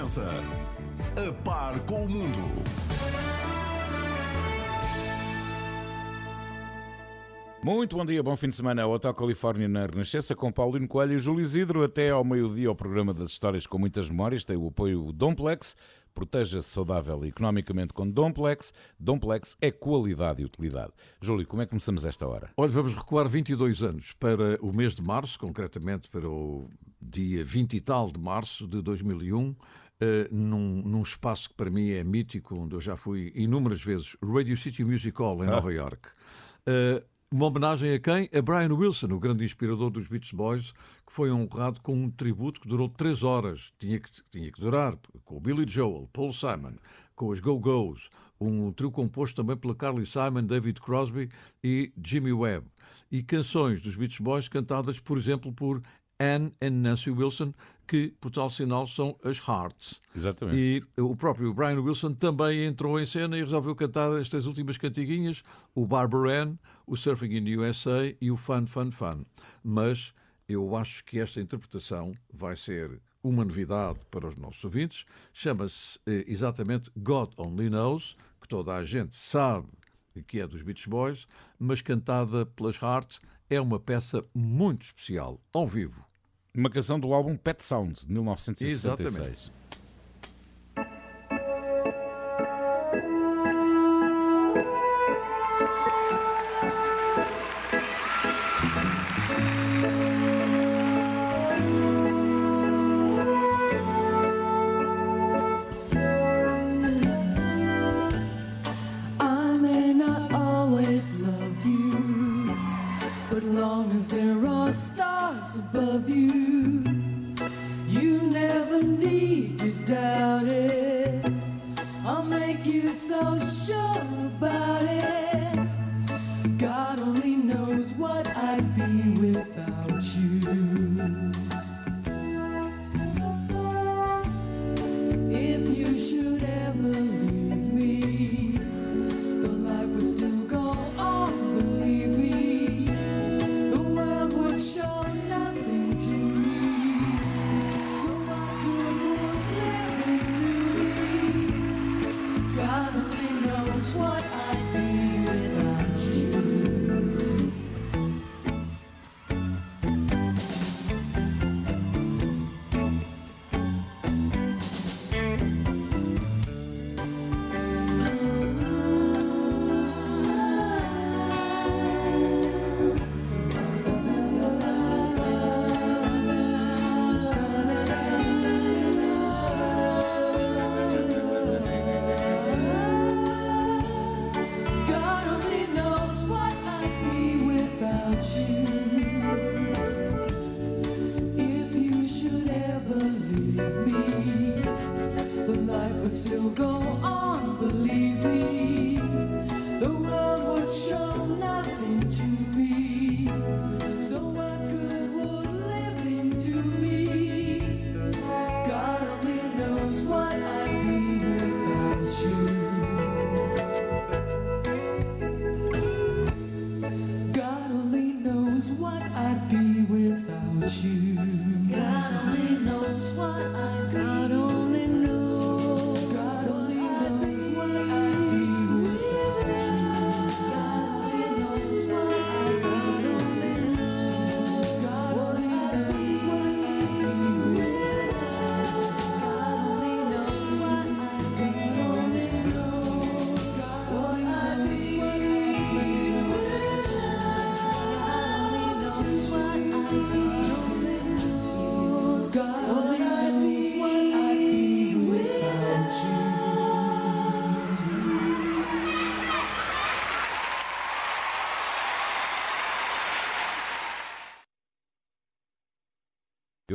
[0.00, 0.24] Renascença.
[1.16, 2.38] A par com o mundo.
[7.62, 8.86] Muito bom dia, bom fim de semana.
[8.86, 11.84] O Hotel Califórnia na Renascença com Paulino Coelho e Júlio Isidro.
[11.84, 14.42] Até ao meio-dia, o programa das histórias com muitas memórias.
[14.42, 15.76] Tem o apoio Domplex.
[16.14, 18.72] Proteja-se saudável e economicamente com Domplex.
[18.98, 20.92] Domplex é qualidade e utilidade.
[21.20, 22.50] Júlio, como é que começamos esta hora?
[22.56, 26.70] Olha, vamos recuar 22 anos para o mês de março, concretamente para o
[27.00, 29.54] dia 20 e tal de março de 2001,
[30.00, 34.16] eh, num, num espaço que para mim é mítico, onde eu já fui inúmeras vezes,
[34.22, 35.52] Radio City Music Hall, em Ah.
[35.52, 36.08] Nova York.
[36.66, 38.28] Eh, Uma homenagem a quem?
[38.34, 40.72] A Brian Wilson, o grande inspirador dos Beach Boys,
[41.06, 43.72] que foi honrado com um tributo que durou três horas.
[43.78, 46.74] Tinha que, tinha que durar, com o Billy Joel, Paul Simon,
[47.14, 51.28] com os Go-Go's, um trio composto também pela Carly Simon, David Crosby
[51.62, 52.66] e Jimmy Webb.
[53.12, 55.80] E canções dos Beach Boys cantadas, por exemplo, por
[56.18, 57.54] Anne e Nancy Wilson,
[57.90, 60.00] que, por tal sinal, são as Hearts.
[60.14, 60.56] Exatamente.
[60.96, 65.42] E o próprio Brian Wilson também entrou em cena e resolveu cantar estas últimas cantiguinhas,
[65.74, 66.54] o Barbara Ann,
[66.86, 69.24] o Surfing in USA e o Fun Fun Fun.
[69.64, 70.14] Mas
[70.48, 75.04] eu acho que esta interpretação vai ser uma novidade para os nossos ouvintes.
[75.32, 79.66] Chama-se eh, exatamente God Only Knows, que toda a gente sabe
[80.28, 81.26] que é dos Beach Boys,
[81.58, 86.08] mas cantada pelas Hearts, é uma peça muito especial, ao vivo.
[86.54, 89.12] Uma canção do álbum Pet Sounds, de 1966.
[89.12, 89.59] Exatamente.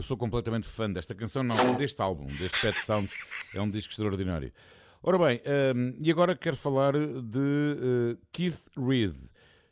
[0.05, 3.09] Sou completamente fã desta canção, não, deste álbum, deste Pet Sound.
[3.53, 4.51] É um disco extraordinário.
[5.03, 5.41] Ora bem,
[5.75, 9.13] hum, e agora quero falar de eh, Keith Reed.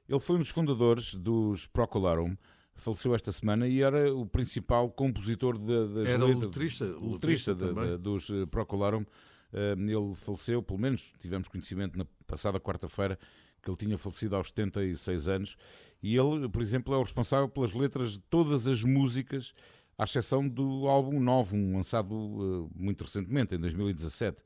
[0.07, 2.35] Ele foi um dos fundadores dos Procolarum,
[2.75, 7.89] faleceu esta semana e era o principal compositor da- das Era o letrista- letrista também.
[7.91, 9.05] da- dos eh, Procolarum.
[9.53, 13.17] Eh, ele faleceu, pelo menos tivemos conhecimento na passada quarta-feira
[13.61, 15.55] que ele tinha falecido aos 76 anos.
[16.01, 19.53] E ele, por exemplo, é o responsável pelas letras de todas as músicas,
[19.97, 24.43] à exceção do álbum novo, lançado eh, muito recentemente, em 2017.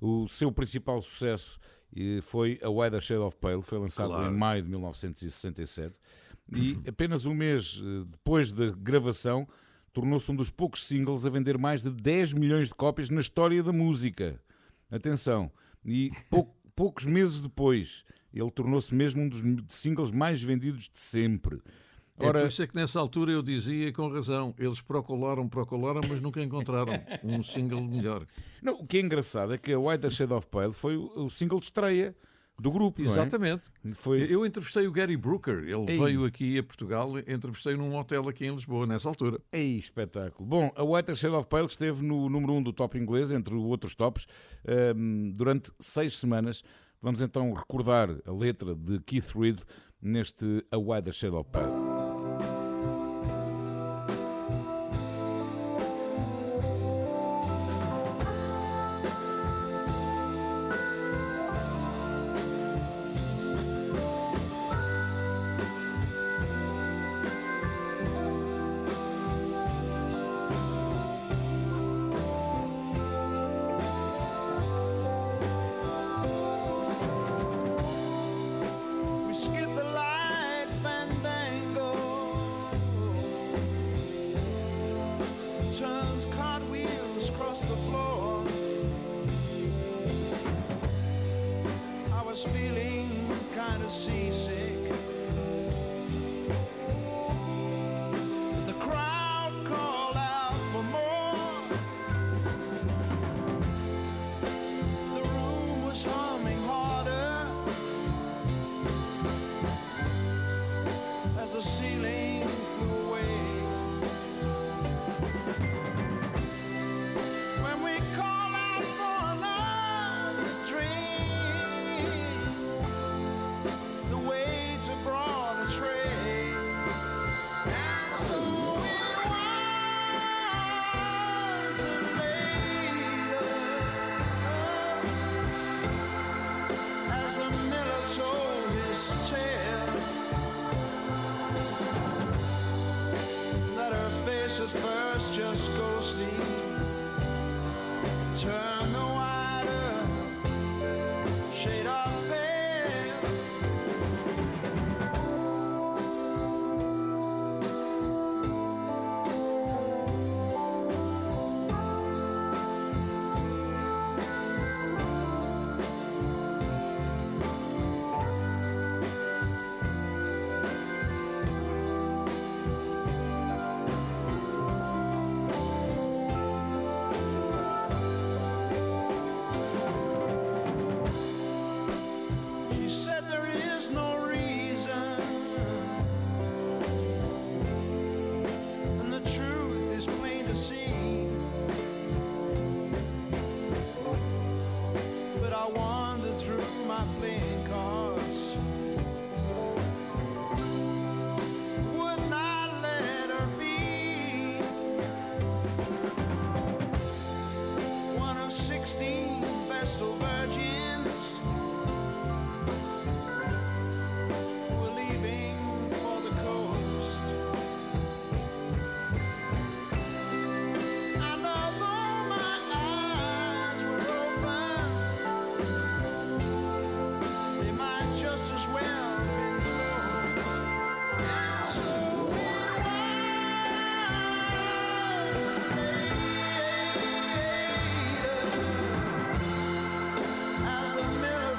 [0.00, 1.58] O seu principal sucesso
[1.96, 4.32] eh, foi A Wider Shade of Pale, foi lançado Claro.
[4.32, 5.94] em maio de 1967.
[6.54, 9.46] E apenas um mês eh, depois da gravação,
[9.92, 13.62] tornou-se um dos poucos singles a vender mais de 10 milhões de cópias na história
[13.62, 14.40] da música.
[14.90, 15.50] Atenção,
[15.84, 21.60] e pou- poucos meses depois, ele tornou-se mesmo um dos singles mais vendidos de sempre.
[22.18, 26.20] É por isso é que nessa altura eu dizia com razão, eles procuraram, procuraram, mas
[26.20, 26.92] nunca encontraram
[27.22, 28.26] um single melhor.
[28.62, 31.30] Não, o que é engraçado é que a White Shade of Pale foi o, o
[31.30, 32.14] single de estreia.
[32.58, 33.02] do grupo.
[33.02, 33.04] é?
[33.04, 33.64] Exatamente.
[33.96, 34.26] Foi...
[34.32, 35.98] Eu entrevistei o Gary Brooker, ele Ei.
[35.98, 39.38] veio aqui a Portugal, entrevistei num hotel aqui em Lisboa, nessa altura.
[39.52, 40.48] Ei, espetáculo.
[40.48, 43.54] Bom, a Whiter Shade of Pale esteve no número 1 um do top inglês, entre
[43.54, 44.26] outros tops,
[44.64, 46.62] ehm, durante seis semanas.
[47.02, 49.60] Vamos então recordar a letra de Keith Reed
[50.00, 51.95] neste A Whiter Shade of Pale.
[93.86, 94.25] Kind of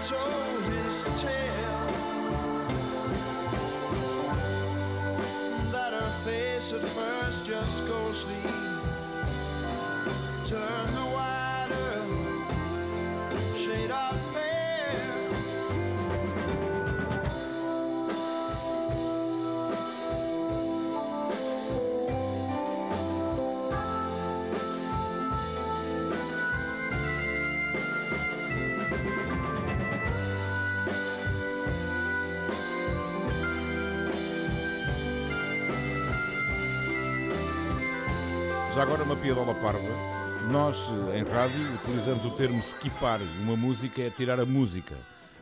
[0.08, 1.92] told his tale.
[5.70, 8.42] that her face at first just ghostly
[10.46, 11.92] turn the wider
[13.58, 14.27] shade of
[38.78, 39.90] Já agora uma piadola parva.
[40.52, 43.20] Nós, em rádio, utilizamos o termo skipar.
[43.42, 44.96] Uma música é tirar a música.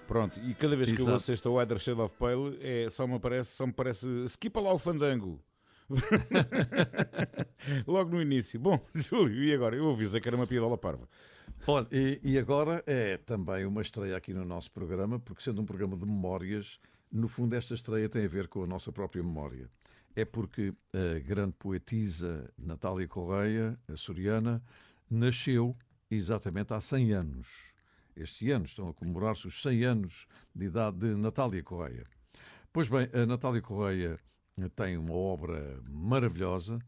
[0.08, 3.16] Pronto, e cada vez que eu ouço esta Weather Shade of Pale, é, só, me
[3.16, 5.44] aparece, só me parece skipa lá o fandango.
[7.86, 8.58] Logo no início.
[8.58, 9.76] Bom, Júlio, e agora?
[9.76, 11.06] Eu avisei que era uma piadola parva.
[11.68, 15.66] Olha, e, e agora é também uma estreia aqui no nosso programa, porque sendo um
[15.66, 16.80] programa de memórias,
[17.12, 19.70] no fundo esta estreia tem a ver com a nossa própria memória.
[20.16, 24.64] É porque a grande poetisa Natália Correia, a soriana,
[25.10, 25.76] nasceu
[26.10, 27.48] exatamente há 100 anos.
[28.16, 32.06] Este ano estão a comemorar-se os 100 anos de idade de Natália Correia.
[32.72, 34.18] Pois bem, a Natália Correia
[34.76, 36.80] tem uma obra maravilhosa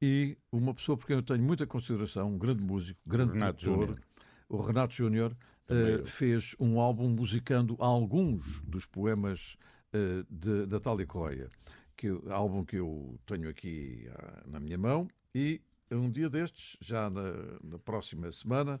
[0.00, 4.00] e uma pessoa por quem eu tenho muita consideração, um grande músico, grande Renato produtor,
[4.48, 5.34] o Renato Júnior,
[5.68, 6.06] eu.
[6.06, 9.56] fez um álbum musicando alguns dos poemas
[9.92, 11.48] eh, de Natália Correia,
[11.96, 16.76] que eu- álbum que eu tenho aqui ah, na minha mão e um dia destes,
[16.80, 17.22] já na,
[17.62, 18.80] na próxima semana,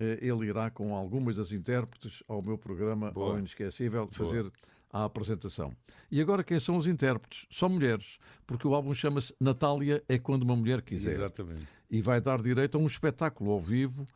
[0.00, 3.32] eh, ele irá com algumas das intérpretes ao meu programa Boa.
[3.32, 4.12] ao Inesquecível Boa.
[4.12, 4.50] fazer
[4.92, 5.74] a apresentação.
[6.10, 7.46] E agora quem são os intérpretes?
[7.50, 11.12] Só mulheres, porque o álbum chama-se Natália é quando uma mulher quiser.
[11.12, 11.66] Exatamente.
[11.90, 14.06] E vai dar direito a um espetáculo ao vivo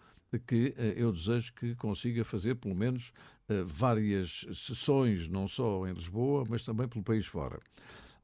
[0.47, 3.12] que eh, eu desejo que consiga fazer pelo menos
[3.49, 7.61] eh, várias sessões, não só em Lisboa, mas também pelo país fora.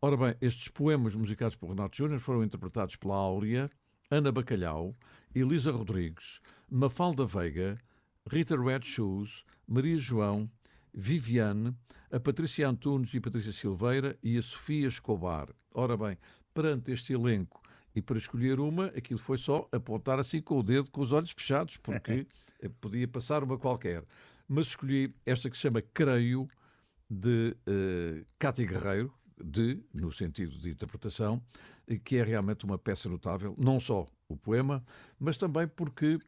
[0.04, 3.70] Ora bem, estes poemas musicados por Renato Júnior foram interpretados pela Áurea,
[4.10, 4.96] Ana Bacalhau,
[5.32, 7.78] Elisa Rodrigues, Mafalda Veiga,
[8.28, 10.50] Rita Red Shoes, Maria João,
[10.92, 11.72] Viviane,
[12.10, 15.50] a Patrícia Antunes e Patrícia Silveira e a Sofia Escobar.
[15.72, 16.18] Ora bem,
[16.52, 17.62] perante este elenco
[17.94, 21.30] e para escolher uma, aquilo foi só apontar assim com o dedo, com os olhos
[21.30, 22.26] fechados, porque
[22.80, 24.04] podia passar uma qualquer.
[24.48, 26.48] Mas escolhi esta que se chama Creio,
[27.08, 31.42] de uh, Cátia Guerreiro, de, no sentido de interpretação,
[31.86, 34.84] eh, que é realmente uma peça notável, não só o poema,
[35.18, 36.18] mas também porque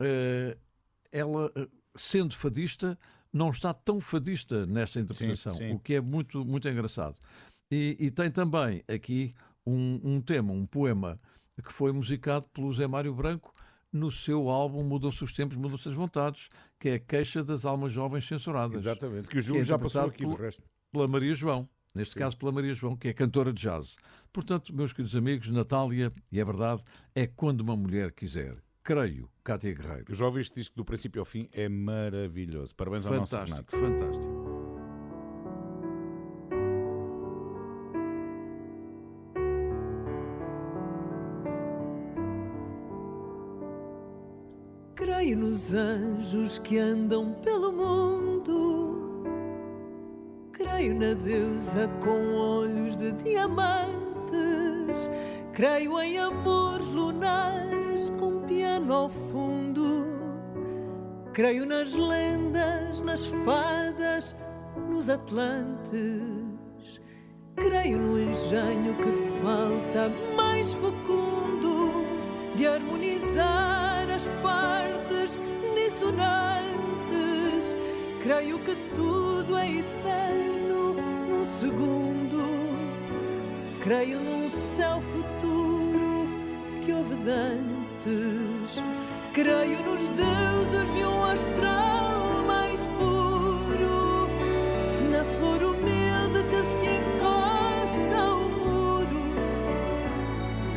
[0.00, 0.56] eh,
[1.10, 2.98] ela, eh, sendo fadista,
[3.32, 5.72] não está tão fadista nesta interpretação, sim.
[5.72, 7.18] o que é muito, muito engraçado.
[7.70, 9.34] E, e tem também aqui
[9.66, 11.18] um, um tema, um poema,
[11.62, 13.54] que foi musicado pelo Zé Mário Branco
[13.92, 16.48] no seu álbum Mudam-se os Tempos, Mudam-se as Vontades,
[16.78, 18.76] que é a Queixa das Almas Jovens Censuradas.
[18.76, 20.62] Exatamente, que o Júlio é já passou aqui, do resto.
[20.90, 23.96] Pela Maria João, neste caso pela Maria João, que é cantora de jazz.
[24.32, 26.82] Portanto, meus queridos amigos, Natália, e é verdade,
[27.14, 28.56] é quando uma mulher quiser.
[28.82, 30.06] Creio, Cátia Guerreiro.
[30.08, 32.74] Eu já ouvi este disco do princípio ao fim, é maravilhoso.
[32.74, 33.98] Parabéns ao nosso Fantástico, Renato.
[34.00, 34.42] fantástico.
[44.94, 49.11] Creio nos anjos que andam pelo mundo.
[50.72, 55.10] Creio na deusa com olhos de diamantes.
[55.52, 60.06] Creio em amores lunares com piano ao fundo.
[61.34, 64.34] Creio nas lendas, nas fadas,
[64.88, 65.92] nos atlantes.
[67.54, 69.12] Creio no engenho que
[69.42, 72.02] falta mais fecundo
[72.56, 75.38] de harmonizar as partes
[75.74, 76.72] dissonantes.
[78.22, 80.01] Creio que tudo é eterno
[81.62, 82.42] segundo.
[83.84, 86.28] Creio num céu futuro
[86.82, 88.82] que houve dantes.
[89.32, 94.26] Creio nos deuses de um astral mais puro,
[95.10, 99.24] na flor humilde que se encosta ao muro.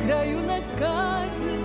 [0.04, 1.55] Creio na carne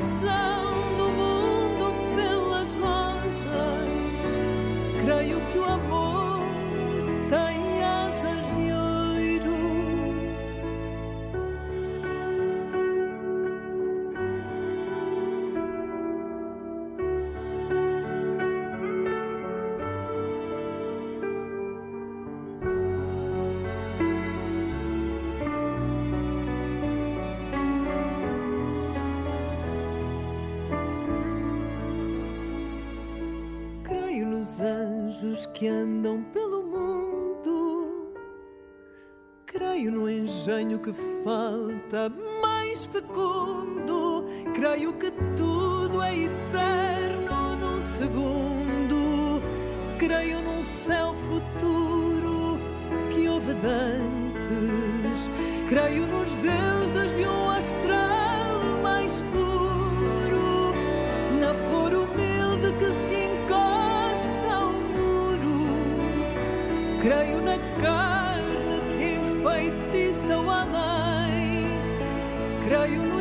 [0.00, 0.57] na
[39.90, 40.92] No engenho que
[41.24, 42.12] falta
[42.42, 44.26] mais fecundo.
[44.54, 49.40] Creio que tudo é eterno num segundo.
[49.98, 52.60] Creio num céu futuro
[53.10, 55.30] que houve dantes.
[55.70, 60.74] Creio nos deuses de um astral mais puro.
[61.40, 65.80] Na flor humilde que se encosta ao muro.
[67.00, 68.07] Creio na carne
[72.68, 73.17] Creio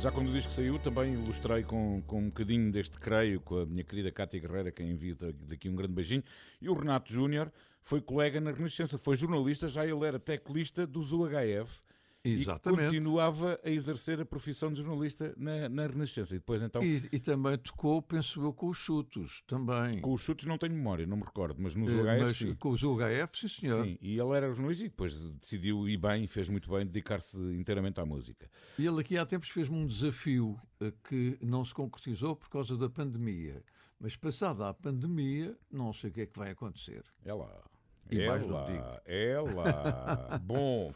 [0.00, 3.66] Já quando o disco saiu, também ilustrei com, com um bocadinho deste creio com a
[3.66, 5.14] minha querida Cátia Guerreira, quem envia
[5.46, 6.24] daqui um grande beijinho.
[6.58, 11.12] E o Renato Júnior foi colega na Renascença, foi jornalista, já ele era teclista dos
[11.12, 11.82] UHF
[12.22, 12.82] Exatamente.
[12.82, 16.34] E continuava a exercer a profissão de jornalista na, na Renascença.
[16.34, 16.82] E depois então.
[16.82, 20.00] E, e também tocou, penso eu, com os chutos, também.
[20.00, 22.54] Com os chutos não tenho memória, não me recordo, mas nos Eh, UHF mas sim.
[22.56, 23.84] Com os UHF, sim, senhor.
[23.84, 28.00] Sim, e ele era jornalista e depois decidiu ir bem, fez muito bem, dedicar-se inteiramente
[28.00, 28.50] à música.
[28.78, 32.76] E ele aqui há tempos fez-me um desafio eh, que não se concretizou por causa
[32.76, 33.62] da pandemia.
[33.98, 37.04] Mas passada a pandemia, não sei o que é que vai acontecer.
[37.24, 37.62] É lá.
[38.10, 39.00] E é mais não lá, digo.
[39.04, 40.38] é lá.
[40.42, 40.92] Bom,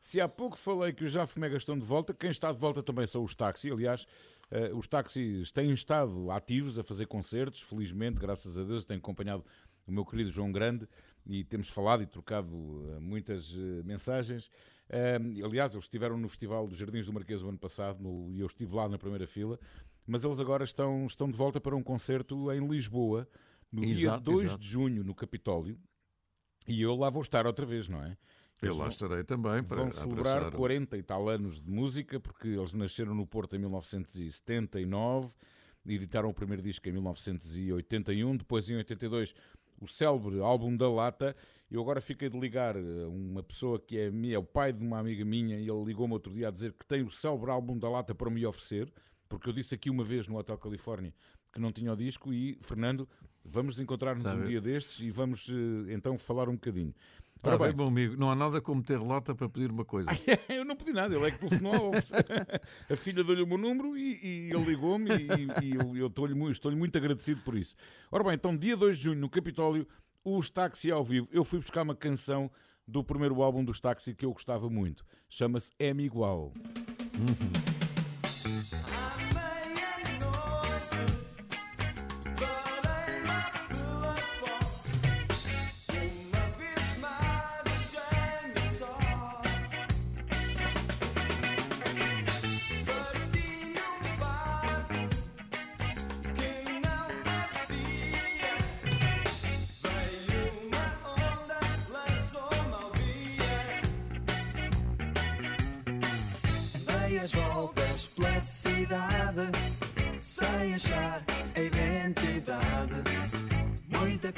[0.00, 2.82] se há pouco falei que os Já Fumega estão de volta, quem está de volta
[2.82, 3.70] também são os táxis.
[3.70, 4.06] Aliás,
[4.50, 9.44] eh, os táxis têm estado ativos a fazer concertos, felizmente, graças a Deus, têm acompanhado
[9.86, 10.88] o meu querido João Grande
[11.26, 12.50] e temos falado e trocado
[12.96, 14.50] eh, muitas eh, mensagens.
[15.44, 18.46] Aliás, eles estiveram no Festival dos Jardins do Marquês o ano passado no- e eu
[18.46, 19.56] estive lá na primeira fila,
[20.04, 23.28] mas eles agora estão, estão de volta para um concerto em Lisboa,
[23.70, 24.58] no dia Exato, 2 exato.
[24.60, 25.78] de junho, no Capitólio.
[26.66, 28.16] E eu lá vou estar outra vez, não é?
[28.62, 32.20] Eu lá estarei também para Vão celebrar abraçar o- 40 e tal anos de música,
[32.20, 35.34] porque eles nasceram no Porto em 1979,
[35.86, 39.34] editaram o primeiro disco em 1981, depois em 82
[39.80, 41.34] o célebre álbum da Lata.
[41.70, 44.82] Eu agora fiquei de ligar a uma pessoa que é, minha, é o pai de
[44.82, 47.78] uma amiga minha, e ele ligou-me outro dia a dizer que tem o célebre álbum
[47.78, 48.92] da Lata para me oferecer,
[49.28, 51.14] porque eu disse aqui uma vez no Hotel Califórnia
[51.52, 53.08] que não tinha o disco e, Fernando,
[53.44, 56.94] vamos encontrar-nos um dia destes e vamos eh, então falar um bocadinho.
[57.42, 60.10] Está bem, meu amigo, não há nada como ter lata para pedir uma coisa.
[60.50, 61.92] eu não pedi nada, ele é que telefonou.
[62.90, 66.34] A filha deu-lhe o meu número e, e ele ligou-me e, e eu, eu estou-lhe
[66.34, 67.74] muito, estou-lhe muito agradecido por isso.
[68.12, 69.88] Ora bem, então, dia 2 de junho, no Capitólio,
[70.22, 71.28] os Táxi ao vivo.
[71.32, 72.50] Eu fui buscar uma canção
[72.86, 75.02] do primeiro álbum dos Táxi que eu gostava muito.
[75.26, 76.52] Chama-se M Igual.
[77.16, 77.79] Uma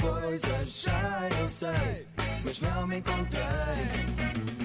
[0.02, 2.06] coisa já eu sei,
[2.44, 4.61] mas não me encontrei.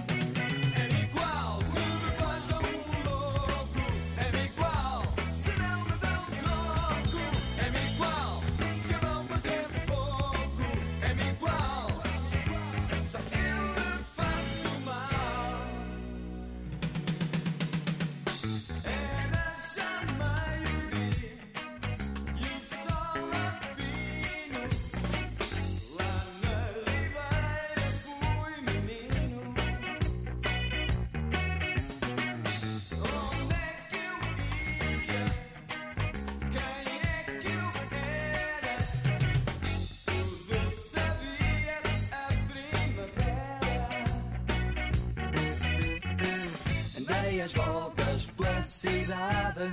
[47.44, 49.72] Às voltas pela cidade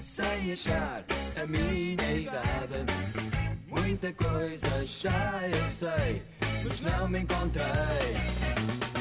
[0.00, 1.04] sem achar
[1.40, 2.86] a minha idade.
[3.68, 6.22] Muita coisa já eu sei,
[6.64, 8.95] mas não me encontrei.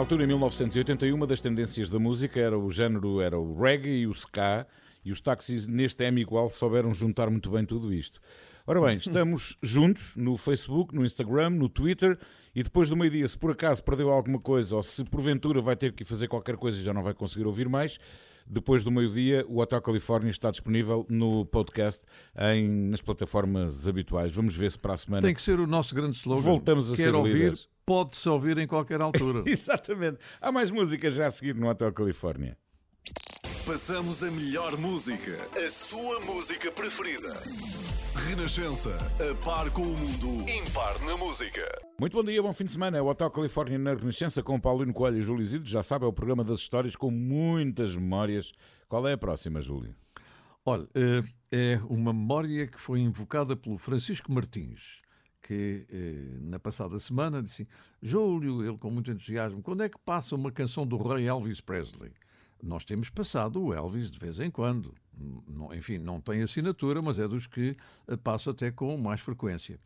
[0.00, 4.06] Altura, em 1981, uma das tendências da música era o género, era o reggae e
[4.06, 4.66] o ska,
[5.04, 8.18] e os táxis neste M igual souberam juntar muito bem tudo isto.
[8.66, 12.18] Ora bem, estamos juntos no Facebook, no Instagram, no Twitter
[12.54, 15.92] e depois do meio-dia, se por acaso perdeu alguma coisa ou se porventura vai ter
[15.92, 17.98] que fazer qualquer coisa e já não vai conseguir ouvir mais,
[18.46, 22.02] depois do meio-dia o Hotel Califórnia está disponível no podcast
[22.38, 24.34] em, nas plataformas habituais.
[24.34, 26.40] Vamos ver se para a semana Tem que ser o nosso grande slogan.
[26.40, 27.68] voltamos a Quer ser ouvir, líderes.
[27.90, 29.42] Pode-se ouvir em qualquer altura.
[29.50, 30.18] Exatamente.
[30.40, 32.56] Há mais música já a seguir no Hotel Califórnia.
[33.66, 37.42] Passamos a melhor música, a sua música preferida.
[38.28, 41.66] Renascença, a par com o mundo, impar na música.
[41.98, 42.96] Muito bom dia, bom fim de semana.
[42.96, 45.68] É o Hotel Califórnia na Renascença com o Paulino Coelho e Júlio Isidro.
[45.68, 48.52] Já sabe, é o programa das histórias com muitas memórias.
[48.88, 49.96] Qual é a próxima, Júlio?
[50.64, 54.99] Olha, eh, é uma memória que foi invocada pelo Francisco Martins,
[55.42, 57.66] que eh, na passada semana disse:
[58.02, 62.12] Júlio, ele com muito entusiasmo, quando é que passa uma canção do rei Elvis Presley?
[62.62, 64.94] Nós temos passado o Elvis de vez em quando.
[65.76, 67.76] Enfim, não tem assinatura, mas é dos que
[68.08, 69.78] eh, passo até com mais frequência.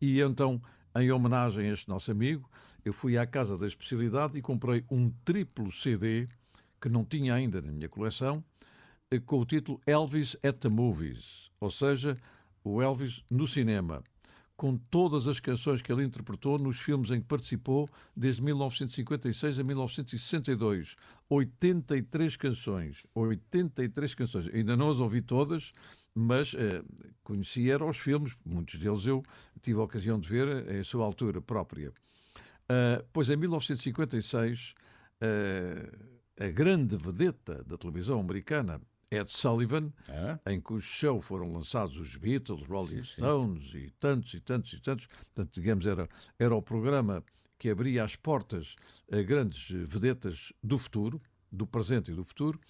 [0.00, 0.60] E então,
[0.96, 2.48] em homenagem a este nosso amigo,
[2.84, 6.28] eu fui à Casa da Especialidade e comprei um triplo CD
[6.80, 8.42] que não tinha ainda na minha coleção,
[9.10, 12.16] eh, com o título Elvis at the Movies, ou seja,
[12.64, 14.02] o Elvis no cinema,
[14.60, 19.64] com todas as canções que ele interpretou nos filmes em que participou desde 1956 a
[19.64, 20.96] 1962.
[21.30, 23.02] 83 canções.
[23.14, 24.50] 83 canções.
[24.52, 25.72] Ainda não as ouvi todas,
[26.14, 26.82] mas eh,
[27.22, 29.22] conheci os filmes, muitos deles eu
[29.62, 31.90] tive a ocasião de ver em sua altura própria.
[32.68, 34.74] Ah, pois em 1956,
[35.22, 38.78] ah, a grande vedeta da televisão americana,
[39.10, 39.92] Ed Sullivan,
[40.46, 45.06] em cujo show foram lançados os Beatles, Rolling Stones e tantos e tantos e tantos,
[45.06, 46.08] portanto, digamos, era,
[46.38, 47.24] era o programa
[47.58, 48.76] que abria as portas
[49.10, 51.20] a grandes vedetas do futuro,
[51.50, 52.60] do presente e do futuro.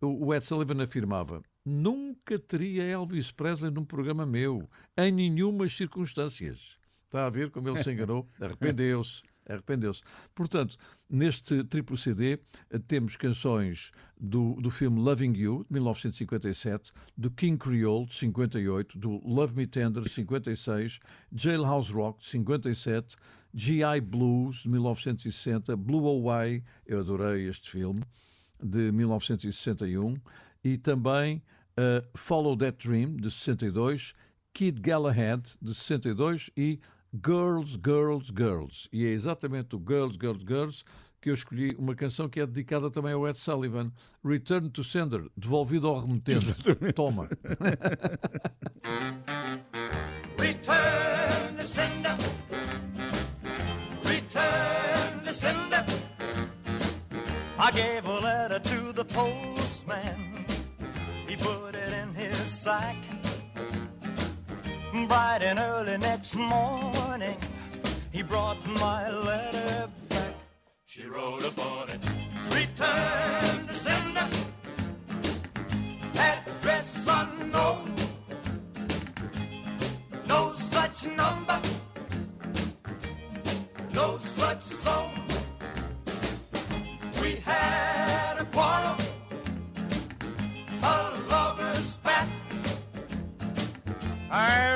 [0.00, 6.76] O o Ed Sullivan afirmava: Nunca teria Elvis Presley num programa meu, em nenhumas circunstâncias.
[7.04, 8.28] Está a ver como ele se enganou?
[8.40, 9.22] Arrependeu-se.
[9.48, 10.02] Arrependeu-se.
[10.34, 10.76] Portanto,
[11.08, 12.38] neste triplo CD
[12.70, 18.98] eh, temos canções do, do filme Loving You, de 1957, do King Creole, de 58,
[18.98, 20.98] do Love Me Tender, de 56,
[21.32, 23.16] Jailhouse Rock, de 57,
[23.54, 24.00] G.I.
[24.00, 28.02] Blues, de 1960, Blue Hawaii, eu adorei este filme,
[28.62, 30.16] de 1961,
[30.64, 31.42] e também
[31.78, 34.14] uh, Follow That Dream, de 62,
[34.52, 36.80] Kid Galahad, de 62, e
[37.24, 38.88] Girls, Girls, Girls.
[38.92, 40.84] E é exatamente o Girls, Girls, Girls
[41.20, 43.90] que eu escolhi uma canção que é dedicada também ao Ed Sullivan,
[44.24, 46.54] Return to Sender, devolvido ao remetente.
[46.94, 47.28] Toma.
[65.08, 67.36] Bright and early next morning,
[68.10, 70.34] he brought my letter back.
[70.84, 72.00] She wrote upon it.
[72.50, 74.28] Return to sender.
[76.16, 77.94] Address unknown.
[80.26, 81.60] No such number.
[83.92, 85.22] No such zone.
[87.22, 88.96] We had a quarrel.
[90.82, 92.28] A lover's spat.
[94.30, 94.75] I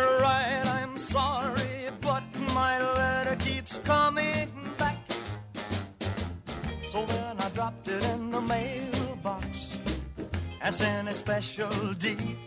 [10.71, 12.39] as in a special deed.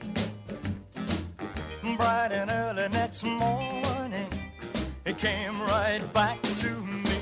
[1.98, 4.30] Bright and early next morning,
[5.04, 6.72] it came right back to
[7.06, 7.18] me.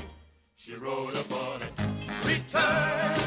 [0.54, 1.72] She wrote upon it,
[2.24, 3.21] return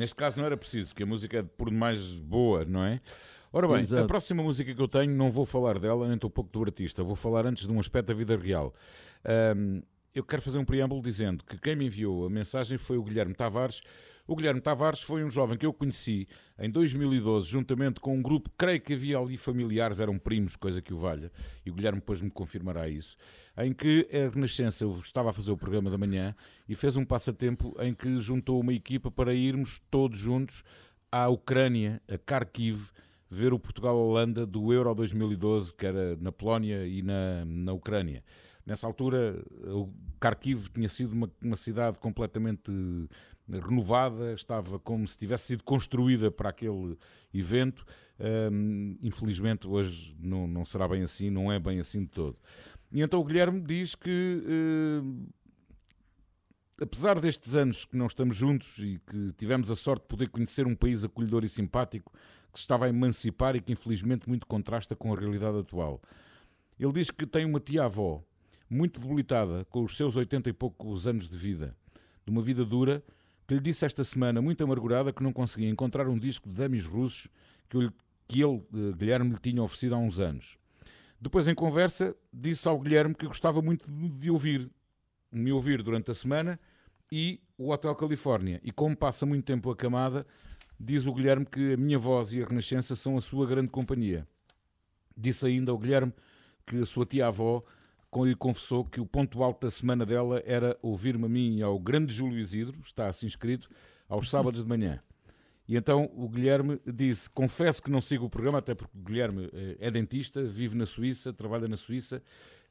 [0.00, 3.02] Neste caso não era preciso, que a música é por demais boa, não é?
[3.52, 4.02] Ora bem, Exato.
[4.02, 7.02] a próxima música que eu tenho, não vou falar dela, nem um pouco do artista,
[7.02, 8.74] vou falar antes de um aspecto da vida real.
[9.22, 9.82] Ahm,
[10.14, 13.34] eu quero fazer um preâmbulo dizendo que quem me enviou a mensagem foi o Guilherme
[13.34, 13.82] Tavares.
[14.26, 16.26] O Guilherme Tavares foi um jovem que eu conheci
[16.58, 20.94] em 2012, juntamente com um grupo, creio que havia ali familiares, eram primos, coisa que
[20.94, 21.30] o valha,
[21.66, 23.18] e o Guilherme depois me confirmará isso,
[23.64, 26.34] em que a Renascença estava a fazer o programa da manhã
[26.68, 30.62] e fez um passatempo em que juntou uma equipa para irmos todos juntos
[31.10, 32.90] à Ucrânia, a Kharkiv,
[33.28, 38.24] ver o Portugal-Holanda do Euro 2012, que era na Polónia e na, na Ucrânia.
[38.66, 39.88] Nessa altura, o
[40.20, 42.70] Kharkiv tinha sido uma, uma cidade completamente
[43.48, 46.96] renovada, estava como se tivesse sido construída para aquele
[47.32, 47.84] evento.
[48.52, 52.36] Hum, infelizmente, hoje não, não será bem assim, não é bem assim de todo.
[52.92, 55.26] E então o Guilherme diz que, hum,
[56.80, 60.66] apesar destes anos que não estamos juntos e que tivemos a sorte de poder conhecer
[60.66, 62.12] um país acolhedor e simpático
[62.52, 66.00] que se estava a emancipar e que infelizmente muito contrasta com a realidade atual.
[66.78, 68.24] Ele diz que tem uma tia-avó
[68.68, 71.76] muito debilitada, com os seus 80 e poucos anos de vida,
[72.24, 73.02] de uma vida dura,
[73.46, 76.86] que lhe disse esta semana, muito amargurada, que não conseguia encontrar um disco de dummies
[76.86, 77.28] russos
[77.68, 80.56] que ele, eh, Guilherme, lhe tinha oferecido há uns anos.
[81.20, 84.70] Depois, em conversa, disse ao Guilherme que gostava muito de ouvir,
[85.30, 86.58] me ouvir durante a semana
[87.12, 88.60] e o Hotel Califórnia.
[88.64, 90.26] E como passa muito tempo acamada,
[90.78, 94.26] diz o Guilherme que a minha voz e a Renascença são a sua grande companhia.
[95.14, 96.14] Disse ainda ao Guilherme
[96.66, 97.62] que a sua tia-avó
[98.24, 101.78] lhe confessou que o ponto alto da semana dela era ouvir-me a mim e ao
[101.78, 103.68] grande Júlio Isidro, está assim escrito,
[104.08, 105.00] aos sábados de manhã.
[105.70, 109.48] E então o Guilherme disse: Confesso que não sigo o programa, até porque o Guilherme
[109.52, 112.20] eh, é dentista, vive na Suíça, trabalha na Suíça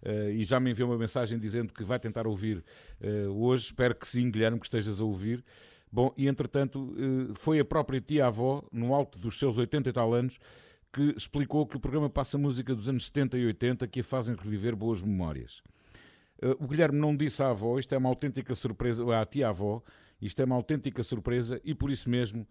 [0.03, 2.61] eh, e já me enviou uma mensagem dizendo que vai tentar ouvir
[2.99, 3.67] eh, hoje.
[3.67, 5.45] Espero que sim, Guilherme, que estejas a ouvir.
[5.89, 6.93] Bom, e entretanto
[7.35, 10.37] foi a própria tia-avó, no alto dos seus 80 e tal anos,
[10.93, 14.35] que explicou que o programa passa música dos anos 70 e 80 que a fazem
[14.35, 15.63] reviver boas memórias.
[16.59, 19.81] O Guilherme não disse à avó, isto é uma autêntica surpresa, à tia-avó,
[20.21, 22.45] isto é uma autêntica surpresa e por isso mesmo,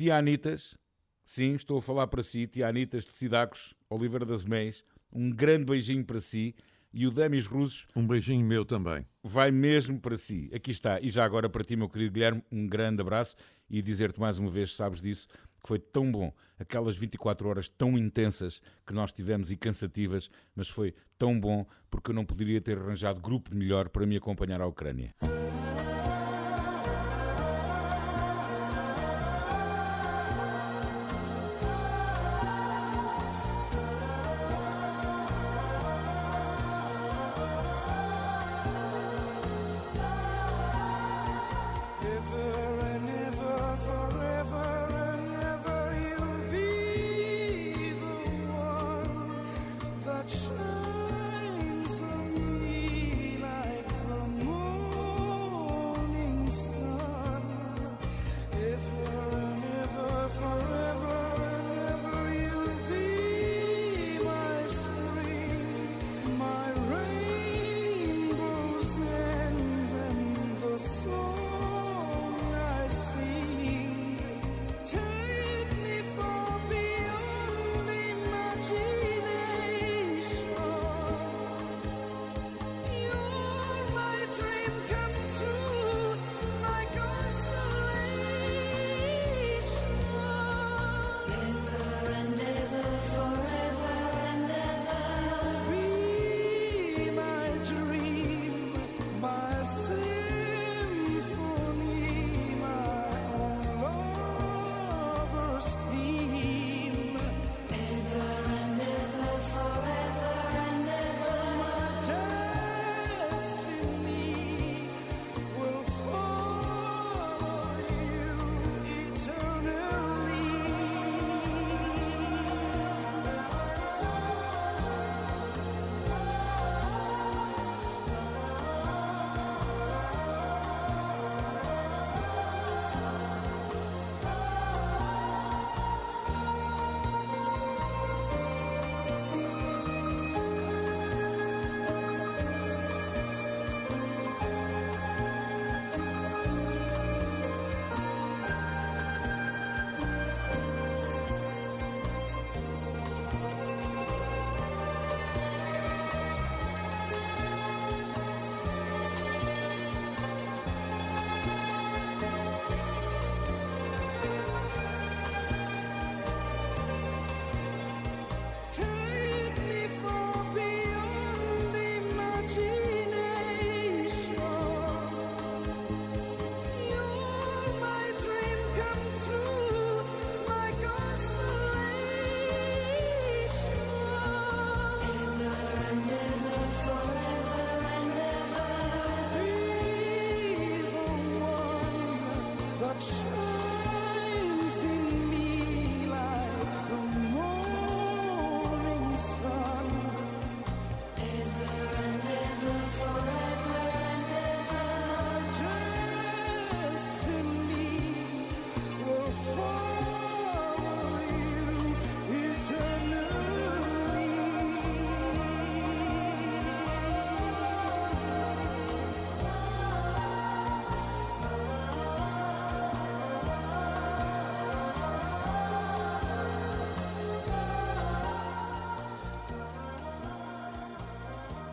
[0.00, 0.78] tia Anitas,
[1.26, 4.82] sim, estou a falar para si, tia Anitas de Cidacos, Oliveira das Meias,
[5.12, 6.54] um grande beijinho para si
[6.90, 7.86] e o Demis Russos.
[7.94, 9.06] Um beijinho meu também.
[9.22, 10.50] Vai mesmo para si.
[10.54, 10.98] Aqui está.
[11.02, 13.36] E já agora para ti, meu querido Guilherme, um grande abraço
[13.68, 16.32] e dizer-te mais uma vez, sabes disso, que foi tão bom.
[16.58, 22.10] Aquelas 24 horas tão intensas que nós tivemos e cansativas, mas foi tão bom porque
[22.10, 25.14] eu não poderia ter arranjado grupo melhor para me acompanhar à Ucrânia.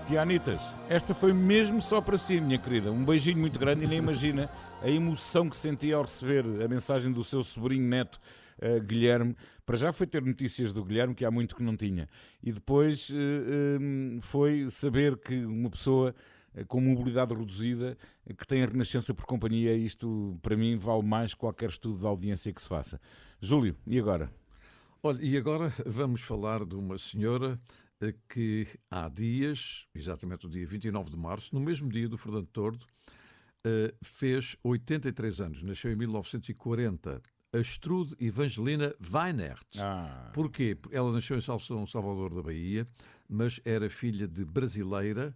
[0.08, 2.90] Tianitas, esta foi mesmo só para si, minha querida.
[2.90, 4.50] Um beijinho muito grande e nem imagina
[4.82, 8.18] a emoção que senti ao receber a mensagem do seu sobrinho neto,
[8.58, 9.36] eh, Guilherme.
[9.66, 12.08] Para já foi ter notícias do Guilherme, que há muito que não tinha.
[12.42, 16.16] E depois eh, eh, foi saber que uma pessoa
[16.70, 17.98] com mobilidade reduzida,
[18.38, 22.54] que tem a Renascença por companhia, isto para mim vale mais qualquer estudo de audiência
[22.54, 22.98] que se faça.
[23.42, 24.32] Júlio, e agora?
[25.04, 27.60] Olha, e agora vamos falar de uma senhora
[28.30, 32.86] que há dias, exatamente o dia 29 de março, no mesmo dia do Fernando Tordo,
[33.66, 37.22] eh, fez 83 anos, nasceu em 1940.
[37.54, 39.66] Astrude Evangelina Weinert.
[39.80, 40.30] Ah.
[40.34, 40.76] Porquê?
[40.76, 42.88] Porque Ela nasceu em São Salvador da Bahia,
[43.28, 45.34] mas era filha de brasileira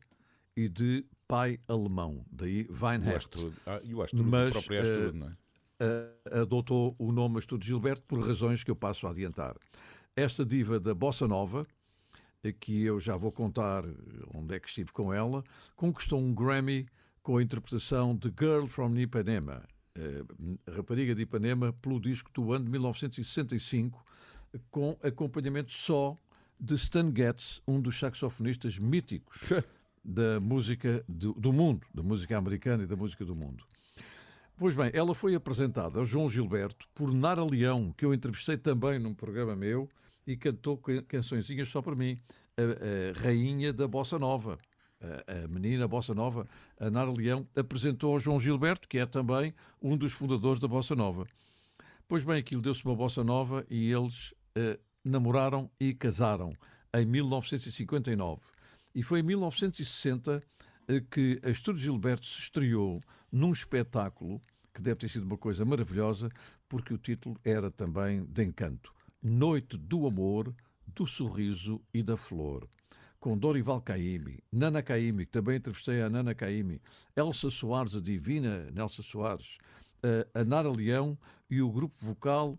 [0.56, 3.18] e de pai alemão, daí O Weinert.
[3.18, 3.56] Astrude.
[3.66, 6.42] Ah, e o Astrude, o Mas, próprio Astrude, eh, não é?
[6.42, 9.56] adotou o nome Astudo Gilberto por razões que eu passo a adiantar.
[10.16, 11.66] Esta diva da Bossa Nova,
[12.50, 13.90] que eu já vou contar eh,
[14.34, 15.44] onde é que estive com ela,
[15.76, 16.88] conquistou um Grammy
[17.22, 19.64] com a interpretação de Girl from Ipanema,
[19.96, 20.24] eh,
[20.72, 24.04] Rapariga de Ipanema, pelo disco do ano de 1965,
[24.72, 26.18] com acompanhamento só
[26.60, 29.42] de Stan Getz, um dos saxofonistas míticos
[30.04, 33.64] da música do, do mundo, da música americana e da música do mundo.
[34.58, 39.00] Pois bem, ela foi apresentada ao João Gilberto por Nara Leão, que eu entrevistei também
[39.00, 39.90] num programa meu
[40.26, 42.20] e cantou can- cançõezinhas só para mim.
[42.58, 42.62] A,
[43.20, 44.58] a rainha da Bossa Nova,
[45.00, 46.48] a, a menina Bossa Nova,
[46.80, 50.96] a Nara Leão, apresentou ao João Gilberto, que é também um dos fundadores da Bossa
[50.96, 51.26] Nova.
[52.08, 56.54] Pois bem, aquilo deu-se uma Bossa Nova e eles eh, namoraram e casaram
[56.94, 58.42] em 1959.
[58.94, 60.44] E foi em 1960
[60.88, 64.42] eh, que a Estúdio Gilberto se estreou num espetáculo
[64.74, 66.30] que deve ter sido uma coisa maravilhosa,
[66.68, 68.94] porque o título era também de encanto.
[69.22, 70.54] Noite do Amor,
[70.88, 72.68] do Sorriso e da Flor.
[73.20, 76.82] Com Dorival Caymmi, Nana Caymmi, que também entrevistei a Nana Caymmi,
[77.16, 79.60] Elsa Soares, a divina Nelsa Soares,
[80.02, 81.16] eh, a Nara Leão
[81.48, 82.58] e o grupo vocal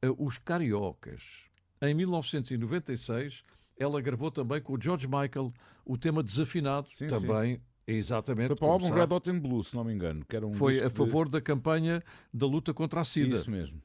[0.00, 1.48] eh, Os Cariocas.
[1.82, 3.42] Em 1996,
[3.76, 5.52] ela gravou também com o George Michael
[5.84, 8.46] o tema Desafinado, Sim, também, exatamente.
[8.48, 10.24] Foi para o álbum Red Hot and Blue, se não me engano.
[10.28, 12.00] Que era um foi a de- favor da campanha
[12.32, 13.34] da luta contra a SIDA.
[13.34, 13.82] Isso mesmo.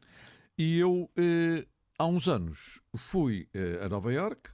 [0.55, 1.65] E eu, eh,
[1.99, 4.49] há uns anos, fui eh, a Nova Iorque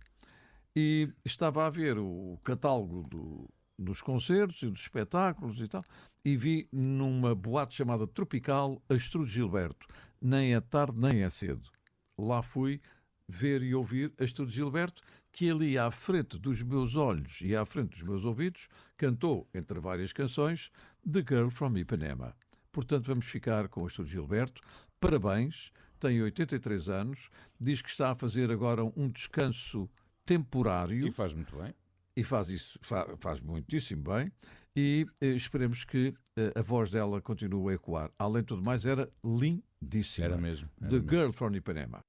[0.75, 5.85] e estava a ver o catálogo do- dos concertos e dos espetáculos e tal,
[6.23, 9.85] e vi numa boate chamada Tropical Astrudo Gilberto.
[10.19, 11.69] Nem é tarde, nem é cedo.
[12.17, 12.81] Lá fui
[13.27, 17.89] ver e ouvir Astrudo Gilberto, que ali à frente dos meus olhos e à frente
[17.89, 18.67] dos meus ouvidos
[18.97, 20.71] cantou, entre várias canções,
[21.09, 22.35] The Girl from Ipanema.
[22.71, 24.61] Portanto, vamos ficar com Astrudo Gilberto.
[24.99, 25.71] Parabéns,
[26.07, 27.29] tem 83 anos,
[27.59, 29.89] diz que está a fazer agora um descanso
[30.25, 31.07] temporário.
[31.07, 31.73] E faz muito bem.
[32.15, 34.31] E faz isso, fa- faz muitíssimo bem.
[34.75, 38.11] E eh, esperemos que eh, a voz dela continue a ecoar.
[38.19, 40.25] Além de tudo mais, era lindíssima.
[40.27, 41.09] Era mesmo, era The mesmo.
[41.09, 41.99] Girl from Ipanema.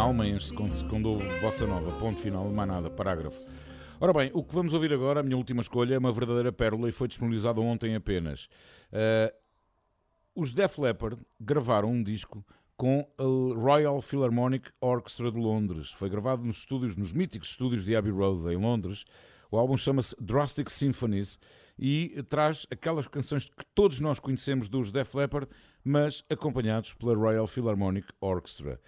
[0.00, 0.84] No, she A minha alma enche-se quando se
[1.42, 1.92] Bossa Nova.
[1.98, 3.46] Ponto final, mais nada, parágrafo.
[4.00, 6.88] Ora bem, o que vamos ouvir agora, a minha última escolha, é uma verdadeira pérola
[6.88, 8.48] e foi disponibilizado ontem apenas.
[8.90, 9.30] Uh,
[10.34, 12.42] os Def Leppard gravaram um disco
[12.78, 15.90] com a Royal Philharmonic Orchestra de Londres.
[15.90, 19.04] Foi gravado nos estúdios, nos míticos estúdios de Abbey Road, em Londres.
[19.50, 21.38] O álbum chama-se Drastic Symphonies
[21.78, 25.48] e traz aquelas canções que todos nós conhecemos dos Def Leppard,
[25.84, 28.80] mas acompanhados pela Royal Philharmonic Orchestra.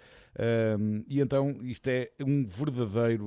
[0.79, 3.25] Um, e então isto é um verdadeiro,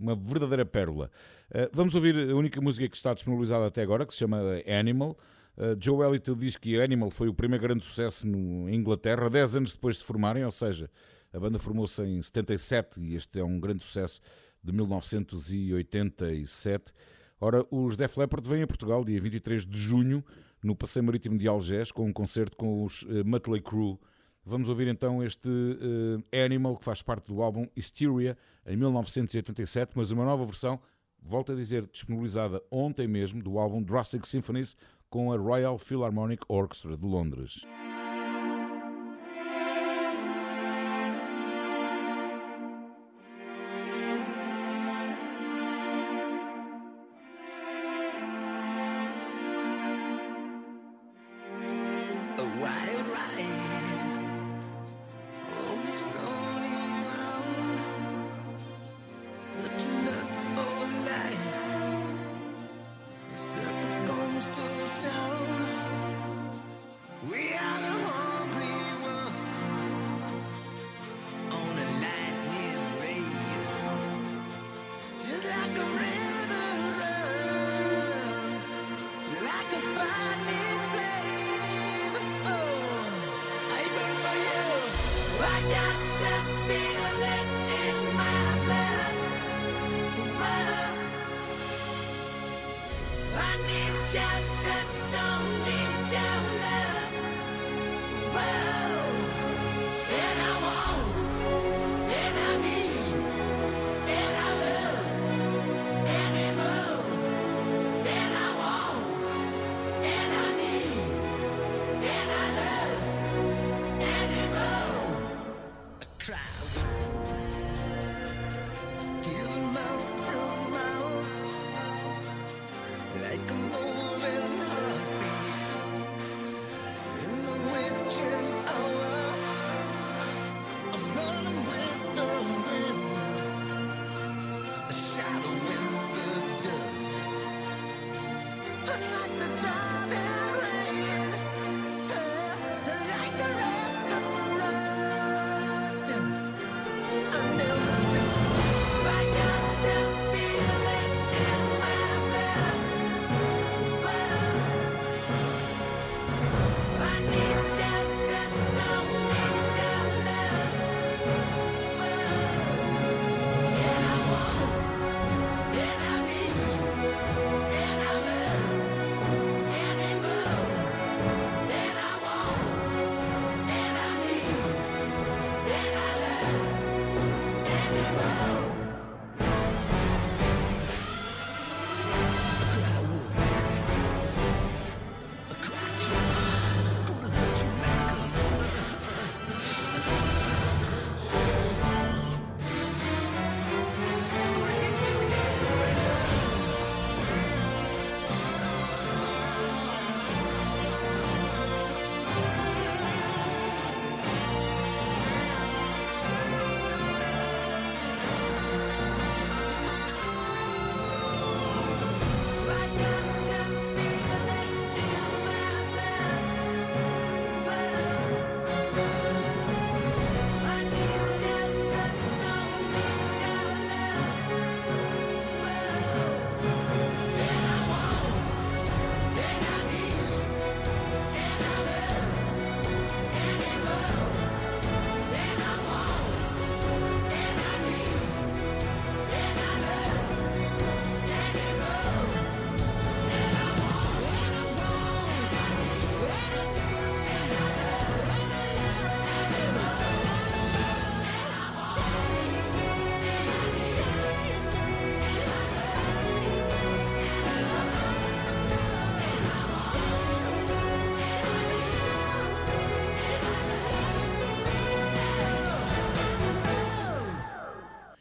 [0.00, 1.10] uma verdadeira pérola.
[1.50, 4.40] Uh, vamos ouvir a única música que está disponibilizada até agora, que se chama
[4.80, 5.18] Animal.
[5.56, 9.74] Uh, Joe Elliott diz que Animal foi o primeiro grande sucesso no, Inglaterra, 10 anos
[9.74, 10.90] depois de formarem, ou seja,
[11.32, 14.20] a banda formou-se em 77 e este é um grande sucesso
[14.62, 16.92] de 1987.
[17.40, 20.24] Ora, os Def Leppard vêm a Portugal dia 23 de junho,
[20.62, 23.98] no Passeio Marítimo de Algés, com um concerto com os uh, Mötley Crüe.
[24.48, 30.12] Vamos ouvir então este uh, Animal, que faz parte do álbum Hysteria, em 1987, mas
[30.12, 30.78] uma nova versão,
[31.20, 34.76] volto a dizer, disponibilizada ontem mesmo, do álbum Drastic Symphonies,
[35.10, 37.66] com a Royal Philharmonic Orchestra de Londres.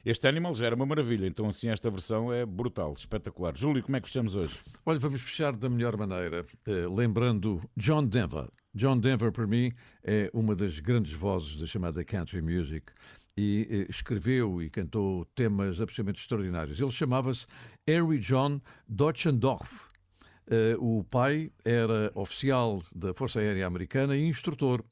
[0.06, 3.58] Este Animal era uma maravilha, então assim esta versão é brutal, espetacular.
[3.58, 4.56] Júlio, como é que fechamos hoje?
[4.86, 8.48] Olha, vamos fechar da melhor maneira, eh, lembrando John Denver.
[8.72, 9.74] John Denver, para mim,
[10.04, 12.94] é uma das grandes vozes da chamada country music
[13.36, 16.80] e eh, escreveu e cantou temas absolutamente extraordinários.
[16.80, 17.48] Ele chamava-se
[17.88, 19.90] Harry John Deutschendorf.
[20.46, 24.86] Eh, o pai era oficial da Força Aérea Americana e instrutor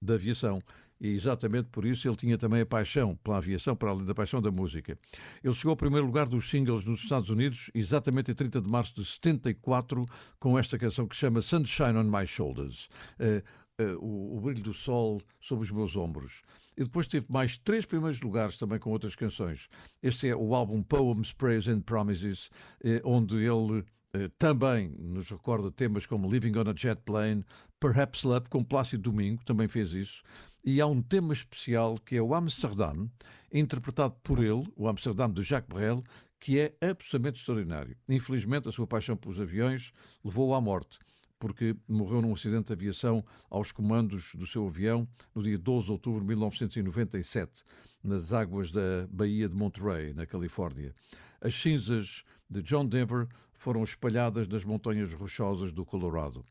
[0.00, 0.60] da aviação.
[1.04, 4.40] E exatamente por isso ele tinha também a paixão pela aviação, para além da paixão
[4.40, 4.98] da música.
[5.42, 8.94] Ele chegou ao primeiro lugar dos singles nos Estados Unidos, exatamente em 30 de março
[8.94, 10.06] de 74,
[10.40, 12.88] com esta canção que se chama Sunshine on My Shoulders.
[13.18, 13.42] Eh,
[13.76, 16.40] eh, o, o brilho do sol sobre os meus ombros.
[16.74, 19.68] E depois teve mais três primeiros lugares também com outras canções.
[20.02, 22.48] Este é o álbum Poems, Prayers and Promises,
[22.82, 27.44] eh, onde ele eh, também nos recorda temas como Living on a Jet Plane,
[27.78, 30.22] Perhaps Love, com Plácido Domingo, também fez isso.
[30.66, 33.10] E há um tema especial que é o Amsterdam,
[33.52, 36.02] interpretado por ele, o Amsterdam de Jacques Brel,
[36.40, 37.94] que é absolutamente extraordinário.
[38.08, 39.92] Infelizmente, a sua paixão pelos aviões
[40.24, 40.98] levou-o à morte,
[41.38, 45.92] porque morreu num acidente de aviação aos comandos do seu avião no dia 12 de
[45.92, 47.62] outubro de 1997,
[48.02, 50.94] nas águas da Baía de Monterey, na Califórnia.
[51.42, 56.42] As cinzas de John Denver foram espalhadas nas montanhas rochosas do Colorado.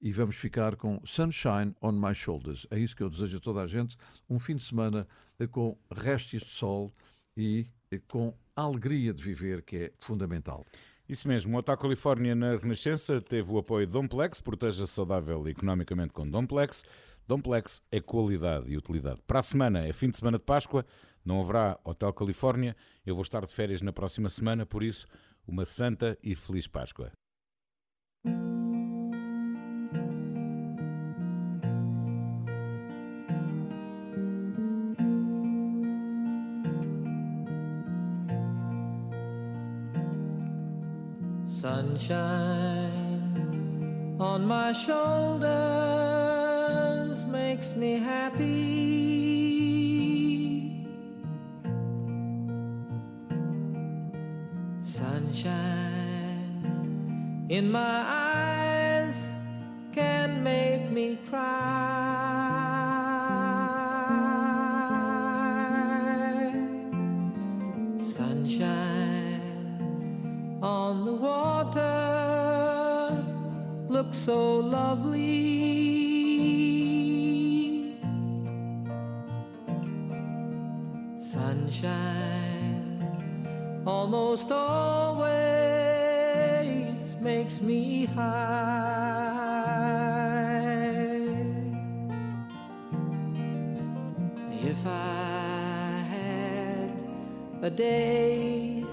[0.00, 2.66] E vamos ficar com Sunshine on My Shoulders.
[2.70, 3.96] É isso que eu desejo a toda a gente.
[4.28, 5.06] Um fim de semana
[5.38, 6.92] eh, com restos de sol
[7.36, 10.66] e eh, com a alegria de viver, que é fundamental.
[11.08, 16.12] Isso mesmo, o Hotel Califórnia na Renascença teve o apoio de Domplex, proteja-se saudável economicamente
[16.12, 16.84] com Domplex.
[17.28, 19.20] Domplex é qualidade e utilidade.
[19.26, 20.84] Para a semana é fim de semana de Páscoa,
[21.24, 22.76] não haverá Hotel Califórnia.
[23.04, 25.06] Eu vou estar de férias na próxima semana, por isso,
[25.46, 27.12] uma santa e feliz Páscoa.
[41.96, 43.32] Sunshine
[44.20, 45.46] on my shoulders
[47.24, 48.44] makes me happy.
[54.84, 55.46] Sunshine
[57.48, 59.30] in my eyes
[59.94, 61.95] can make me cry.
[74.06, 75.24] Looks so lovely.
[81.20, 83.02] Sunshine
[83.86, 85.26] almost always
[87.20, 88.36] makes me high.
[94.52, 96.92] If I had
[97.62, 98.84] a day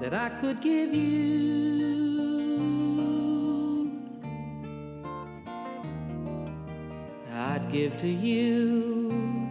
[0.00, 1.77] that I could give you.
[7.78, 9.46] Give to you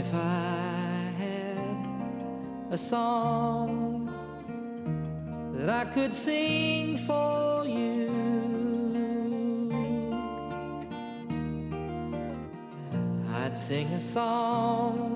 [0.00, 1.78] If I had
[2.70, 4.10] a song
[5.54, 8.10] that I could sing for you.
[13.32, 15.15] I'd sing a song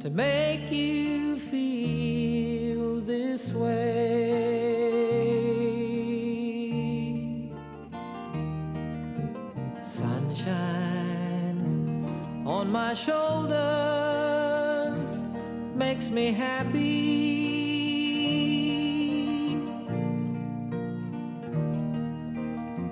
[0.00, 3.88] to make you feel this way.
[9.82, 11.24] Sunshine
[12.46, 13.48] on my shoulders
[15.74, 16.78] makes me happy.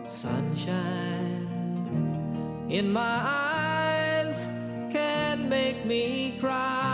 [0.09, 1.47] Sunshine
[2.69, 4.49] in my eyes
[4.91, 6.86] can make me cry.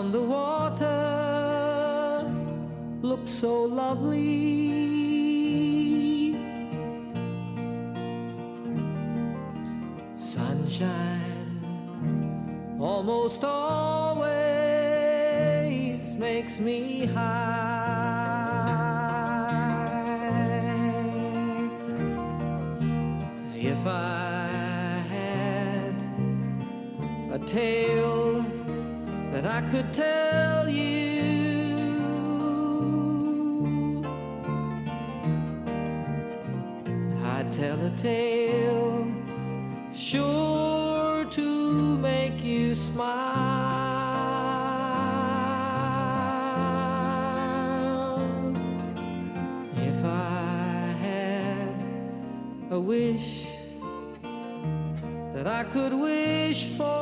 [0.00, 1.02] On the water
[3.02, 4.16] looks so lovely.
[10.16, 11.60] Sunshine
[12.80, 14.24] almost always
[16.14, 17.60] makes me high.
[23.54, 25.94] If I had
[27.34, 27.99] a could
[30.00, 30.90] tell you,
[37.24, 39.12] I'd tell a tale
[39.92, 43.10] sure to make you smile.
[49.90, 51.74] If I had
[52.70, 53.46] a wish
[55.34, 56.99] that I could wish for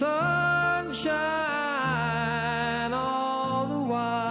[0.00, 1.20] sunshine
[2.94, 4.30] all the while.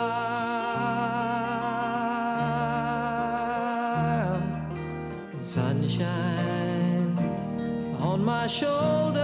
[5.44, 7.16] Sunshine
[8.00, 9.20] on my shoulders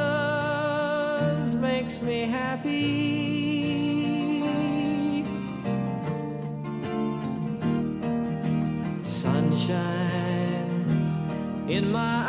[1.56, 2.76] makes me happy.
[9.02, 10.06] Sunshine
[11.68, 12.25] in my